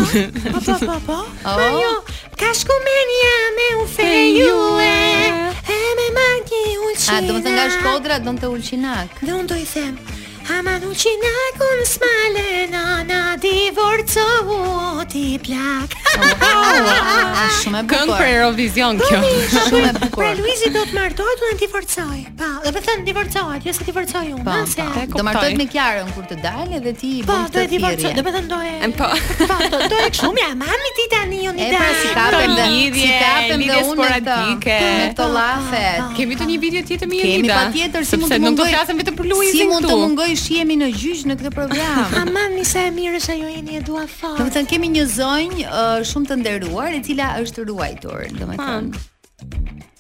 Po, 0.65 0.65
po, 0.65 1.01
po. 1.06 1.06
Po? 1.07 1.15
Oh. 1.23 2.03
Po 2.03 2.03
ka 2.35 2.51
shku 2.51 2.75
me 2.83 2.95
u 3.79 3.87
feju 3.87 4.59
e 4.83 4.83
eh. 4.83 5.55
E 5.63 5.79
me 5.95 6.07
magi 6.11 6.65
ulqinak 6.83 7.15
A, 7.23 7.23
do 7.23 7.33
më 7.39 7.47
të 7.47 7.51
nga 7.55 7.67
shkodra, 7.79 8.15
do 8.27 8.31
më 8.35 8.41
të 8.43 8.47
ulqinak 8.57 9.23
Dhe 9.23 9.31
unë 9.39 9.47
do 9.51 9.55
i 9.55 9.67
them, 9.71 9.95
Ama 10.47 10.77
nuk 10.79 10.95
që 10.95 11.11
në 11.19 11.33
kun 11.59 11.81
smale 11.91 12.43
në 12.71 12.83
në 13.09 13.19
divorco 13.43 14.27
ti 15.11 15.27
plak 15.43 15.97
Shumë 17.57 17.81
e 17.81 17.81
bukur 17.89 17.89
Këngë 17.91 18.19
për 18.21 18.31
Eurovision 18.35 19.01
kjo 19.01 19.19
Shumë 19.25 19.81
e 19.89 19.91
bukur 19.97 20.21
Pre 20.23 20.29
Luizi 20.39 20.71
do 20.73 20.85
të 20.87 20.95
martohet 20.95 21.43
unë 21.49 21.59
divorcoj 21.65 22.21
Pa, 22.39 22.51
dhe 22.63 22.73
për 22.77 22.85
thënë 22.87 23.05
divorcoj, 23.09 23.57
jo 23.67 23.75
se 23.75 23.87
divorcoj 23.89 24.23
unë 24.37 24.45
Pa, 24.47 24.55
po, 24.61 24.69
po. 24.71 24.85
Do 24.85 25.01
pa, 25.01 25.09
do 25.19 25.25
martohet 25.27 25.59
me 25.59 25.67
Në 25.67 26.07
kur 26.15 26.29
të 26.31 26.39
dalë 26.47 26.81
dhe 26.87 26.95
ti 27.03 27.11
Pa, 27.27 27.27
po, 27.27 27.49
do 27.51 27.59
të 27.59 27.67
divorcoj, 27.75 28.15
Do 28.15 28.25
të 28.29 28.35
thënë 28.39 28.49
do 28.53 28.61
e 28.63 28.91
Pa, 28.95 29.51
do 29.75 29.99
e 29.99 30.13
këshumë 30.15 30.43
ja, 30.45 30.53
mami 30.63 30.95
ti 31.01 31.09
ta 31.17 31.25
një 31.27 31.51
unë 31.51 31.65
i 31.65 31.67
E 31.67 31.73
pra, 31.75 31.91
si 31.99 32.15
kapëm 32.21 32.57
dhe 32.61 32.69
Si 33.01 33.13
kapëm 33.27 33.67
dhe 33.73 33.81
unë 33.97 34.09
me 34.63 35.11
të 35.19 35.29
lafet 35.35 36.17
Kemi 36.21 36.39
të 36.41 36.51
një 36.55 36.61
video 36.69 36.87
tjetë 36.93 37.11
mirë 37.13 37.29
i 37.29 37.35
Kemi 37.35 37.53
pa 37.53 37.67
tjetër, 37.75 38.09
Si 38.09 39.67
mund 39.67 39.93
të 39.93 40.01
mungoj 40.07 40.31
thjesht 40.37 40.53
jemi 40.53 40.75
në 40.77 40.89
gjyq 40.93 41.21
në 41.31 41.37
këtë 41.41 41.51
program. 41.55 42.11
Aman 42.21 42.57
nisa 42.59 42.83
e 42.87 42.91
mirë 42.93 43.21
është 43.21 43.33
ajo 43.37 43.49
jeni 43.57 43.79
e 43.79 43.83
dua 43.87 44.07
fort. 44.11 44.39
Do 44.41 44.45
të 44.45 44.59
thënë 44.59 44.71
kemi 44.71 44.91
një 44.97 45.05
zonjë 45.15 45.65
uh, 45.65 46.01
shumë 46.07 46.31
të 46.31 46.39
nderuar 46.43 46.97
e 46.99 47.03
cila 47.07 47.31
është 47.41 47.65
ruajtur, 47.71 48.27
domethënë. 48.41 49.05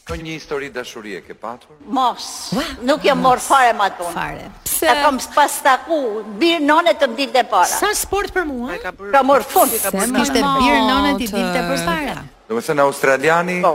Ka 0.07 0.15
një 0.21 0.37
histori 0.37 0.69
dashurie 0.71 1.19
ke 1.27 1.35
patur? 1.35 1.75
Mos. 1.91 2.53
Nuk 2.87 3.03
jam 3.07 3.19
marr 3.25 3.41
fare 3.43 3.73
më 3.75 3.89
atun. 3.91 4.13
Fare. 4.15 4.45
Pse? 4.69 4.87
Ta 4.87 5.01
kam 5.03 5.19
pas 5.35 5.57
taku, 5.65 6.01
bir 6.39 6.61
nonë 6.63 6.93
të 7.01 7.09
ditë 7.19 7.43
para. 7.51 7.67
Sa 7.73 7.91
sport 7.99 8.31
për 8.37 8.47
mua? 8.47 8.77
Ka 8.85 9.25
marr 9.27 9.43
fund. 9.43 9.75
Ka 9.83 9.91
marr 9.97 10.13
kishte 10.21 10.45
bir 10.61 10.79
nonë 10.93 11.17
të 11.17 11.25
ditë 11.25 11.51
të 11.57 11.77
para. 11.89 12.17
Domethënë 12.53 12.87
australiani. 12.87 13.59
Po 13.67 13.75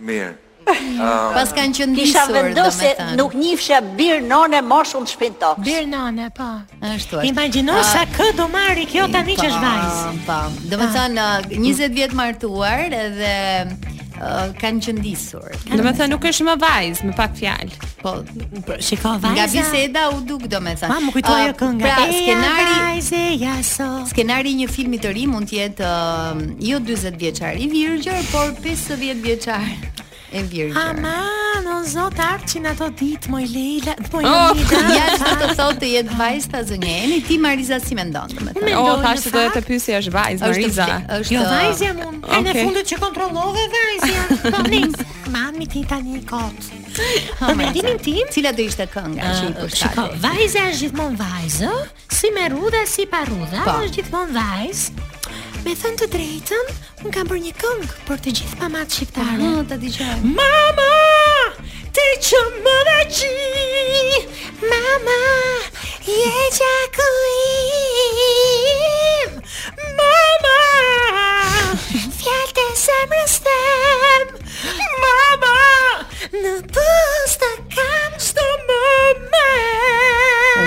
mirë. 0.00 0.32
Ah. 0.68 1.32
Pas 1.34 1.48
kanë 1.56 1.74
që 1.78 1.86
ndisur, 1.92 2.32
vendose 2.34 2.90
nuk 3.18 3.34
njifshe 3.38 3.78
bir 3.98 4.20
nonë 4.28 4.60
mo 4.66 4.82
shumë 4.88 5.10
shpintox. 5.12 5.58
Bir 5.66 5.86
nonë, 5.90 6.28
po. 6.36 6.48
Ashtu 6.80 7.16
është. 7.18 7.28
Imagjino 7.30 7.78
ah. 7.78 7.82
sa 7.90 8.04
kë 8.16 8.28
do 8.38 8.46
marri 8.52 8.86
kjo 8.90 9.08
tani 9.12 9.36
që 9.40 9.48
është 9.48 9.64
vajz. 9.68 10.04
Po. 10.28 10.40
Do 10.72 10.80
të 10.82 10.90
thonë 10.98 11.28
20 11.56 11.96
vjet 11.98 12.14
martuar 12.18 12.84
edhe 12.88 13.32
ah, 13.72 14.52
kanë 14.60 14.86
që 14.86 14.94
Do 15.02 15.80
të 15.80 15.94
thonë 15.98 16.12
nuk 16.12 16.28
është 16.30 16.46
më 16.50 16.56
vajz, 16.66 17.02
më 17.08 17.16
pak 17.18 17.34
fjalë. 17.40 17.80
Po, 18.02 18.12
shiko 18.82 19.16
vajza. 19.24 19.34
Nga 19.38 19.48
biseda 19.52 20.06
u 20.16 20.20
duk 20.28 20.46
do 20.50 20.60
me 20.62 20.76
thënë. 20.78 20.90
Ma, 20.92 21.00
më 21.06 21.12
kujtoj 21.18 21.40
jo 21.48 21.56
kënga. 21.62 21.88
Pra, 21.88 22.94
skenari, 23.00 23.58
skenari 24.12 24.54
një 24.62 24.70
filmi 24.70 25.02
të 25.02 25.14
ri 25.18 25.26
mund 25.30 25.50
tjetë 25.50 25.90
jetë 26.62 26.64
jo 26.70 26.80
20 26.92 27.18
vjeqar 27.24 27.58
i 27.58 27.68
virgjër, 27.74 28.22
por 28.32 28.54
50 28.62 29.22
vjeqar 29.26 29.66
e 30.32 30.42
virgjër. 30.48 30.88
Aman, 30.88 31.84
zot 31.86 32.14
arqin 32.22 32.64
ato 32.70 32.88
ditë, 32.96 33.28
moj 33.32 33.42
Leila, 33.52 33.94
moj 34.12 34.22
i 34.24 34.28
oh, 34.28 34.44
Leila. 34.56 34.80
Ja, 34.96 35.04
që 35.20 35.32
të 35.42 35.48
thotë 35.58 35.78
të 35.82 35.90
jetë 35.96 36.18
vajzë 36.18 36.50
të 36.54 36.62
zënje, 36.70 37.20
ti 37.28 37.38
Mariza 37.42 37.78
si 37.84 37.98
me 37.98 38.06
ndonë. 38.08 38.38
Me 38.40 38.74
oh, 38.74 38.84
ndonë, 38.84 38.84
o, 38.84 38.98
thashtë 39.04 39.32
të 39.32 39.38
dhe 39.38 39.54
të 39.58 39.62
pysi 39.68 39.96
është 40.00 40.14
vajzë, 40.16 40.44
Mariza. 40.46 40.88
Jo, 41.34 41.44
vajzë 41.52 41.88
jam 41.88 42.02
unë, 42.08 42.22
e 42.24 42.40
në 42.48 42.56
fundët 42.60 42.90
që 42.92 43.00
kontrollove 43.02 43.66
vajzën. 43.76 44.14
jam, 44.14 44.34
po 44.56 44.64
njësë. 44.72 45.08
Mami 45.32 45.66
ti 45.72 45.84
tani 45.88 46.18
kot. 46.28 46.66
kotë. 46.66 47.10
Po 47.38 47.54
me 47.56 47.70
tim? 47.74 48.24
Cila 48.34 48.52
do 48.56 48.64
ishte 48.68 48.84
kënga 48.92 49.22
ah, 49.28 49.38
që 49.38 49.46
i 49.50 49.54
kushtate? 49.60 50.20
Vajza 50.24 50.66
është 50.72 50.88
gjithmon 50.88 51.16
vajzë, 51.20 51.70
si 52.20 52.32
me 52.36 52.48
rudhe, 52.56 52.84
si 52.96 53.06
pa 53.08 53.24
rudhe, 53.30 53.64
po. 53.64 53.78
është 53.86 53.96
gjithmon 54.00 54.34
vajzë, 54.36 55.08
Me 55.62 55.74
thënë 55.78 55.96
të 56.00 56.06
drejtën, 56.12 56.70
un 57.06 57.12
kam 57.14 57.28
për 57.30 57.38
një 57.42 57.50
këngë 57.62 57.88
për 58.08 58.20
të 58.24 58.32
gjithë 58.38 58.56
mamat 58.62 58.96
shqiptare. 58.96 59.34
Ah, 59.50 59.58
ta 59.70 59.76
dëgjoj. 59.82 60.14
Mama! 60.38 60.88
Ti 61.98 62.06
që 62.26 62.38
më 62.64 62.74
dhe 62.86 63.00
qi 63.12 64.22
Mama 64.64 65.16
Je 66.06 66.32
gjaku 66.56 67.08
im 67.46 69.36
Mama 69.98 70.56
Fjallë 72.16 72.56
të 72.58 72.66
zemrës 72.84 73.36
them 73.46 74.34
Mama 75.04 75.54
Në 76.32 76.56
pus 76.74 77.38
të 77.44 77.52
kam 77.76 78.16
Shto 78.28 78.48
më 78.72 78.82
me 79.36 79.54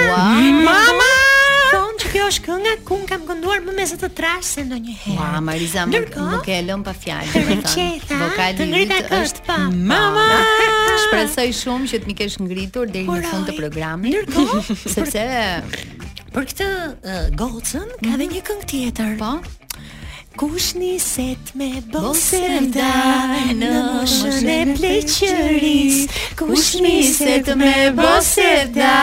wow. 0.05 0.47
Mama 0.69 1.14
kjo 2.25 2.31
është 2.31 2.41
kënga 2.49 2.71
ku 2.89 2.95
kam 3.05 3.25
kënduar 3.27 3.59
më 3.61 3.73
mes 3.77 3.91
të 4.01 4.07
trash 4.17 4.47
se 4.55 4.63
ndonjëherë. 4.65 5.13
Ma 5.35 5.41
Mariza 5.45 5.83
nuk 5.85 6.47
e 6.49 6.55
lëm 6.65 6.81
pa 6.87 6.93
fjalë. 6.97 7.41
Të 7.51 7.73
qeta. 7.75 8.15
Vokali 8.17 8.65
i 8.65 8.65
ngritur 8.71 9.13
është 9.19 9.43
pa. 9.45 9.57
Mama, 9.69 10.23
shpresoj 11.03 11.45
shumë 11.59 11.91
që 11.91 11.99
të 12.01 12.09
më 12.09 12.15
kesh 12.23 12.39
ngritur 12.41 12.89
deri 12.89 13.05
në 13.13 13.29
fund 13.29 13.45
të 13.45 13.53
programit. 13.59 14.15
Ndërkohë, 14.15 14.77
sepse 14.95 15.27
për 16.33 16.49
këtë 16.49 16.71
gocën 17.43 17.93
ka 18.01 18.07
dhe 18.07 18.17
mhm. 18.17 18.33
një 18.33 18.43
këngë 18.49 18.67
tjetër. 18.73 19.13
Po. 19.21 19.35
Kush 20.35 20.73
një 20.75 20.97
set 20.99 21.53
me 21.55 21.67
bosën 21.93 22.65
da 22.75 22.89
Në 23.55 23.69
moshën 23.85 24.43
e 24.51 24.55
pleqëris 24.75 25.99
Kush 26.41 26.73
një 26.83 26.95
set 27.13 27.47
me 27.55 27.71
bosën 27.95 28.73
da 28.75 28.97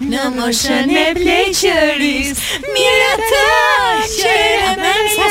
Në 0.00 0.22
moshën 0.38 0.88
e 0.88 1.02
pleqëris 1.18 2.40
Mirë 2.72 3.18
të 3.20 3.44
që 4.14 4.38
e 4.38 4.70
me 4.80 4.94
ja 5.10 5.26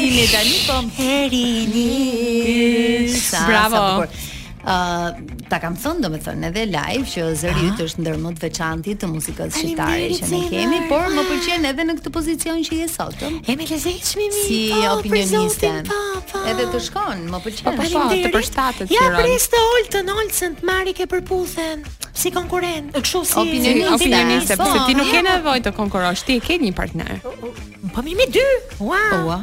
rinit 1.30 3.16
Bravo 3.46 3.48
Bravo 3.52 3.86
po, 4.02 4.02
po 4.02 4.28
ë 4.62 4.66
uh, 4.70 5.38
ta 5.50 5.58
kam 5.58 5.74
thënë 5.74 6.04
domethënë 6.04 6.46
edhe 6.52 6.62
live 6.70 7.06
që 7.10 7.22
zëri 7.40 7.64
i 7.66 7.70
është 7.82 8.02
ndër 8.04 8.18
më 8.22 8.30
të 8.36 8.42
veçantë 8.44 8.92
të 9.02 9.08
muzikës 9.10 9.56
shqiptare 9.58 10.18
që 10.20 10.28
ne 10.30 10.40
kemi, 10.52 10.78
por 10.86 11.08
më 11.16 11.24
pëlqen 11.30 11.66
edhe 11.72 11.86
në 11.88 11.96
këtë 11.98 12.12
pozicion 12.14 12.62
që 12.68 12.78
je 12.78 12.86
sot. 12.92 13.24
Jemi 13.48 13.66
lezejshmë 13.66 14.28
mi. 14.36 14.44
Si 14.46 14.60
po, 14.70 14.84
opinioniste. 15.00 15.72
Po, 15.88 15.98
po. 16.30 16.44
Edhe 16.52 16.68
të 16.76 16.82
shkon, 16.86 17.24
më 17.34 17.42
pëlqen. 17.48 17.82
Po, 17.82 18.06
të 18.14 18.30
përshtatet. 18.38 18.94
Ja 18.94 19.10
priste 19.18 19.58
Oltën, 19.72 20.14
Olsen, 20.14 20.54
të 20.60 20.70
marrë 20.70 20.94
ke 21.00 21.08
përputhen 21.10 21.82
si 22.22 22.30
konkurrent. 22.30 22.94
Kështu 23.02 23.24
si 23.32 23.40
opinioniste, 23.42 24.54
sepse 24.54 24.86
ti 24.86 24.94
nuk 24.94 25.10
ke 25.10 25.26
nevojë 25.26 25.66
të 25.66 25.74
konkurrosh, 25.80 26.22
ti 26.30 26.38
ke 26.44 26.60
një 26.62 26.70
partner. 26.78 27.16
Oh, 27.26 27.34
oh. 27.50 27.81
Po 27.92 28.00
mi 28.02 28.14
me 28.14 28.24
dy. 28.26 28.40
Ua. 28.80 28.96
Ua. 29.26 29.38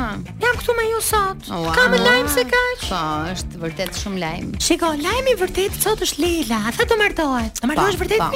Jam 0.43 0.61
këtu 0.61 0.77
me 0.79 0.89
ju 0.91 1.01
sot. 1.13 1.47
Kam 1.49 1.71
Kam 1.79 1.99
lajm 2.09 2.29
se 2.35 2.47
kaq. 2.55 2.87
Po, 2.89 3.03
është 3.37 3.63
vërtet 3.67 4.01
shumë 4.03 4.23
lajm. 4.27 4.51
Shiko, 4.69 4.93
lajmi 5.07 5.37
vërtet 5.43 5.79
sot 5.85 6.03
është 6.09 6.21
Leila. 6.25 6.59
A 6.71 6.77
tha 6.77 6.85
do 6.91 6.99
martohet? 7.01 7.59
Do 7.63 7.71
martohesh 7.71 7.97
po, 7.99 8.05
vërtet? 8.07 8.23
Po. 8.25 8.32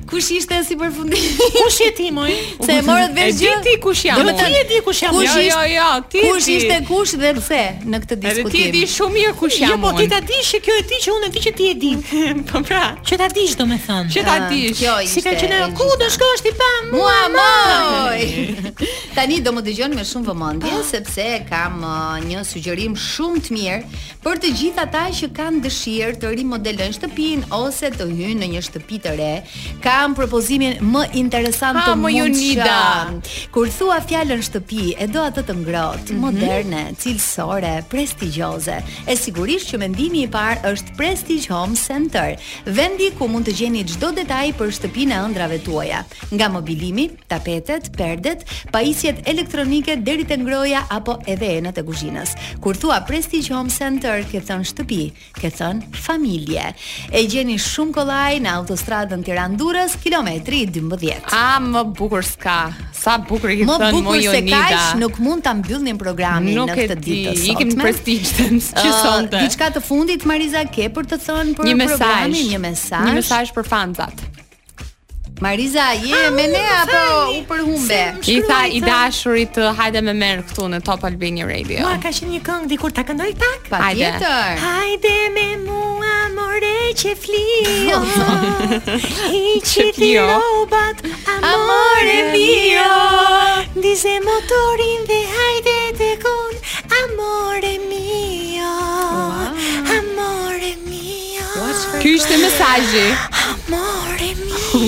Kush 0.09 0.25
ishte 0.33 0.57
si 0.65 0.73
përfundim? 0.73 1.21
Kush 1.53 1.83
je 1.83 1.89
ti 1.93 2.07
moj? 2.11 2.31
Se 2.65 2.79
morët 2.81 3.11
vesh 3.13 3.35
gjë. 3.43 3.51
Ti 3.65 3.75
kush 3.83 4.07
jam? 4.07 4.17
Do 4.17 4.31
të 4.31 4.41
thënë 4.41 4.61
ti 4.71 4.79
kush 4.85 5.03
jam? 5.03 5.11
Jo, 5.13 5.19
kush 5.21 5.35
jo, 5.35 5.43
ishte? 5.43 5.59
Jo, 5.59 5.75
jo, 5.75 5.89
ti. 6.09 6.23
Kush 6.25 6.47
ishte 6.55 6.77
kush 6.87 7.11
dhe 7.21 7.33
pse 7.37 7.59
në 7.91 7.99
këtë 8.05 8.17
diskutim? 8.23 8.47
Edhe 8.47 8.55
ti 8.55 8.63
e 8.63 8.71
di 8.73 8.81
shumë 8.93 9.15
mirë 9.19 9.33
kush 9.41 9.59
jo, 9.61 9.67
jam. 9.67 9.75
Jo, 9.75 9.79
po 9.83 9.91
ti 9.99 10.07
ta 10.09 10.17
dish 10.25 10.49
që 10.55 10.61
kjo 10.65 10.77
e 10.81 10.85
ti 10.89 11.01
që 11.05 11.13
unë 11.17 11.29
e 11.29 11.33
di 11.35 11.43
që 11.45 11.53
ti 11.59 11.67
e 11.67 11.75
di. 11.83 11.91
Po 12.49 12.61
pra, 12.65 12.81
që 13.05 13.19
ta 13.21 13.27
dish 13.37 13.53
domethënë. 13.59 14.09
Që 14.15 14.23
ta 14.25 14.39
ah, 14.39 14.47
dish. 14.49 14.79
ishte. 14.79 14.95
Si 15.13 15.23
ka 15.27 15.35
qenë 15.43 15.61
ku 15.77 15.91
do 16.01 16.09
shkosh 16.15 16.41
ti 16.47 16.55
pa 16.57 16.71
mua 16.89 17.21
moj? 17.35 18.25
Tani 19.13 19.37
do 19.45 19.53
më 19.59 19.65
dëgjoni 19.69 19.99
me 20.01 20.07
shumë 20.09 20.31
vëmendje 20.31 20.73
ah. 20.73 20.81
sepse 20.89 21.29
kam 21.51 21.83
uh, 21.85 22.17
një 22.25 22.41
sugjerim 22.49 22.97
shumë 22.97 23.45
të 23.45 23.57
mirë 23.59 24.01
Për 24.19 24.39
të 24.43 24.49
gjithë 24.59 24.81
ata 24.83 25.01
që 25.15 25.27
kanë 25.31 25.59
dëshirë 25.63 26.15
të 26.21 26.29
rimodelojnë 26.35 26.95
shtëpinë 26.97 27.45
ose 27.55 27.87
të 27.93 28.05
hyjnë 28.09 28.41
në 28.41 28.47
një 28.53 28.61
shtëpi 28.67 28.97
të 29.05 29.11
re, 29.15 29.29
kam 29.83 30.11
propozimin 30.17 30.81
më 30.91 31.03
interesant 31.21 31.79
të 31.85 31.93
mundshëm. 32.01 33.21
Kur 33.55 33.71
thua 33.71 34.01
fjalën 34.03 34.43
shtëpi, 34.43 34.89
e 34.99 35.07
do 35.07 35.23
atë 35.23 35.45
të 35.47 35.55
ngrohtë, 35.61 36.09
mhm. 36.11 36.19
moderne, 36.25 36.81
cilësore, 36.99 37.71
prestigjioze. 37.93 38.75
E 39.07 39.15
sigurisht 39.15 39.71
që 39.71 39.79
mendimi 39.85 40.25
i 40.27 40.31
parë 40.33 40.67
është 40.73 40.97
Prestige 40.99 41.53
Home 41.55 41.79
Center, 41.79 42.35
vendi 42.67 43.13
ku 43.15 43.29
mund 43.31 43.47
të 43.47 43.55
gjeni 43.61 43.85
çdo 43.93 44.11
detaj 44.19 44.49
për 44.59 44.75
shtëpinë 44.81 45.15
e 45.15 45.21
ëndrave 45.29 45.61
tuaja, 45.63 46.03
nga 46.33 46.51
mobilimi, 46.57 47.07
tapetet, 47.31 47.87
perdet, 47.95 48.43
pajisjet 48.75 49.23
elektronike 49.31 49.95
deri 50.03 50.27
te 50.27 50.35
ngroja 50.43 50.83
apo 50.99 51.15
edhe 51.23 51.55
enat 51.61 51.79
e 51.79 51.87
kuzhinës. 51.87 52.35
Kur 52.59 52.75
thua 52.75 52.99
Prestige 53.07 53.55
Home 53.55 53.71
Center 53.71 54.08
tërë 54.09 54.27
ke 54.33 54.39
thënë 54.49 54.67
shtëpi, 54.73 55.01
ke 55.39 55.51
thënë 55.53 55.99
familje. 56.03 56.63
E 57.15 57.23
gjeni 57.29 57.57
shumë 57.61 57.95
kollaj 57.97 58.39
në 58.45 58.53
autostradën 58.61 59.23
Tiranë-Durrës, 59.27 59.97
kilometri 60.03 60.63
12. 60.79 61.29
A 61.37 61.45
më 61.63 61.83
bukur 61.99 62.25
s'ka. 62.25 62.57
Sa 62.99 63.17
bukur 63.23 63.53
i 63.53 63.61
thënë 63.61 63.69
më 63.69 63.89
Më 63.89 63.91
bukur 63.97 64.23
se 64.25 64.41
kaq 64.49 64.89
nuk 65.01 65.21
mund 65.25 65.45
ta 65.45 65.53
mbyllnim 65.57 65.99
programin 66.01 66.57
në 66.63 66.79
këtë 66.79 66.97
ditë. 67.05 67.21
Nuk 67.29 67.31
e 67.35 67.37
di, 67.43 67.53
ikim 67.53 67.85
prestigjë 67.85 68.33
të 68.39 68.89
sonte. 68.99 69.45
Diçka 69.45 69.71
të 69.77 69.85
fundit 69.87 70.27
Mariza 70.29 70.65
ke 70.73 70.89
për 70.97 71.09
të 71.13 71.21
thënë 71.27 71.57
për 71.61 71.69
programin, 71.69 72.51
një 72.55 72.63
mesazh. 72.65 73.07
Një 73.09 73.15
mesazh 73.21 73.55
për 73.57 73.67
fanzat. 73.69 74.29
Mariza, 75.39 75.95
je 76.03 76.13
ah, 76.27 76.31
me 76.35 76.47
ne 76.51 76.59
apo 76.67 77.31
u 77.31 77.39
përhumbe? 77.49 78.17
I 78.31 78.39
tha 78.47 78.57
i 78.77 78.79
dashurit 78.83 79.55
uh, 79.61 79.69
hajde 79.77 80.01
me 80.07 80.11
merë 80.23 80.43
këtu 80.49 80.65
në 80.73 80.79
Top 80.87 81.05
Albini 81.07 81.45
Radio. 81.47 81.85
Ma, 81.85 81.93
ka 82.03 82.11
qenë 82.17 82.33
një 82.33 82.39
këngë 82.47 82.67
dikur 82.73 82.91
ta 82.97 83.05
këndoj 83.07 83.29
pak? 83.43 83.69
Pa 83.71 83.79
hajde. 83.85 84.09
tjetër. 84.17 84.59
Hajde 84.63 85.13
me 85.37 85.45
mua 85.61 86.17
more 86.35 86.71
që 87.03 87.13
flio, 87.23 88.01
i 89.43 89.53
që 89.71 89.85
ti 89.95 90.11
robat, 90.31 91.05
amore 91.37 92.19
mio, 92.35 93.79
dize 93.87 94.17
motorin 94.27 95.07
dhe 95.13 95.21
hajde 95.37 95.77
të 96.01 96.11
kon, 96.25 96.59
amore 96.99 97.73
mio, 97.85 98.75
amore 99.99 100.75
mio. 100.83 101.47
Wow. 101.55 101.81
Ky 102.03 102.15
ishte 102.19 102.37
mesajji. 102.43 103.07
Amore 103.55 104.33
mio. 104.43 104.48
Jo. 104.79 104.87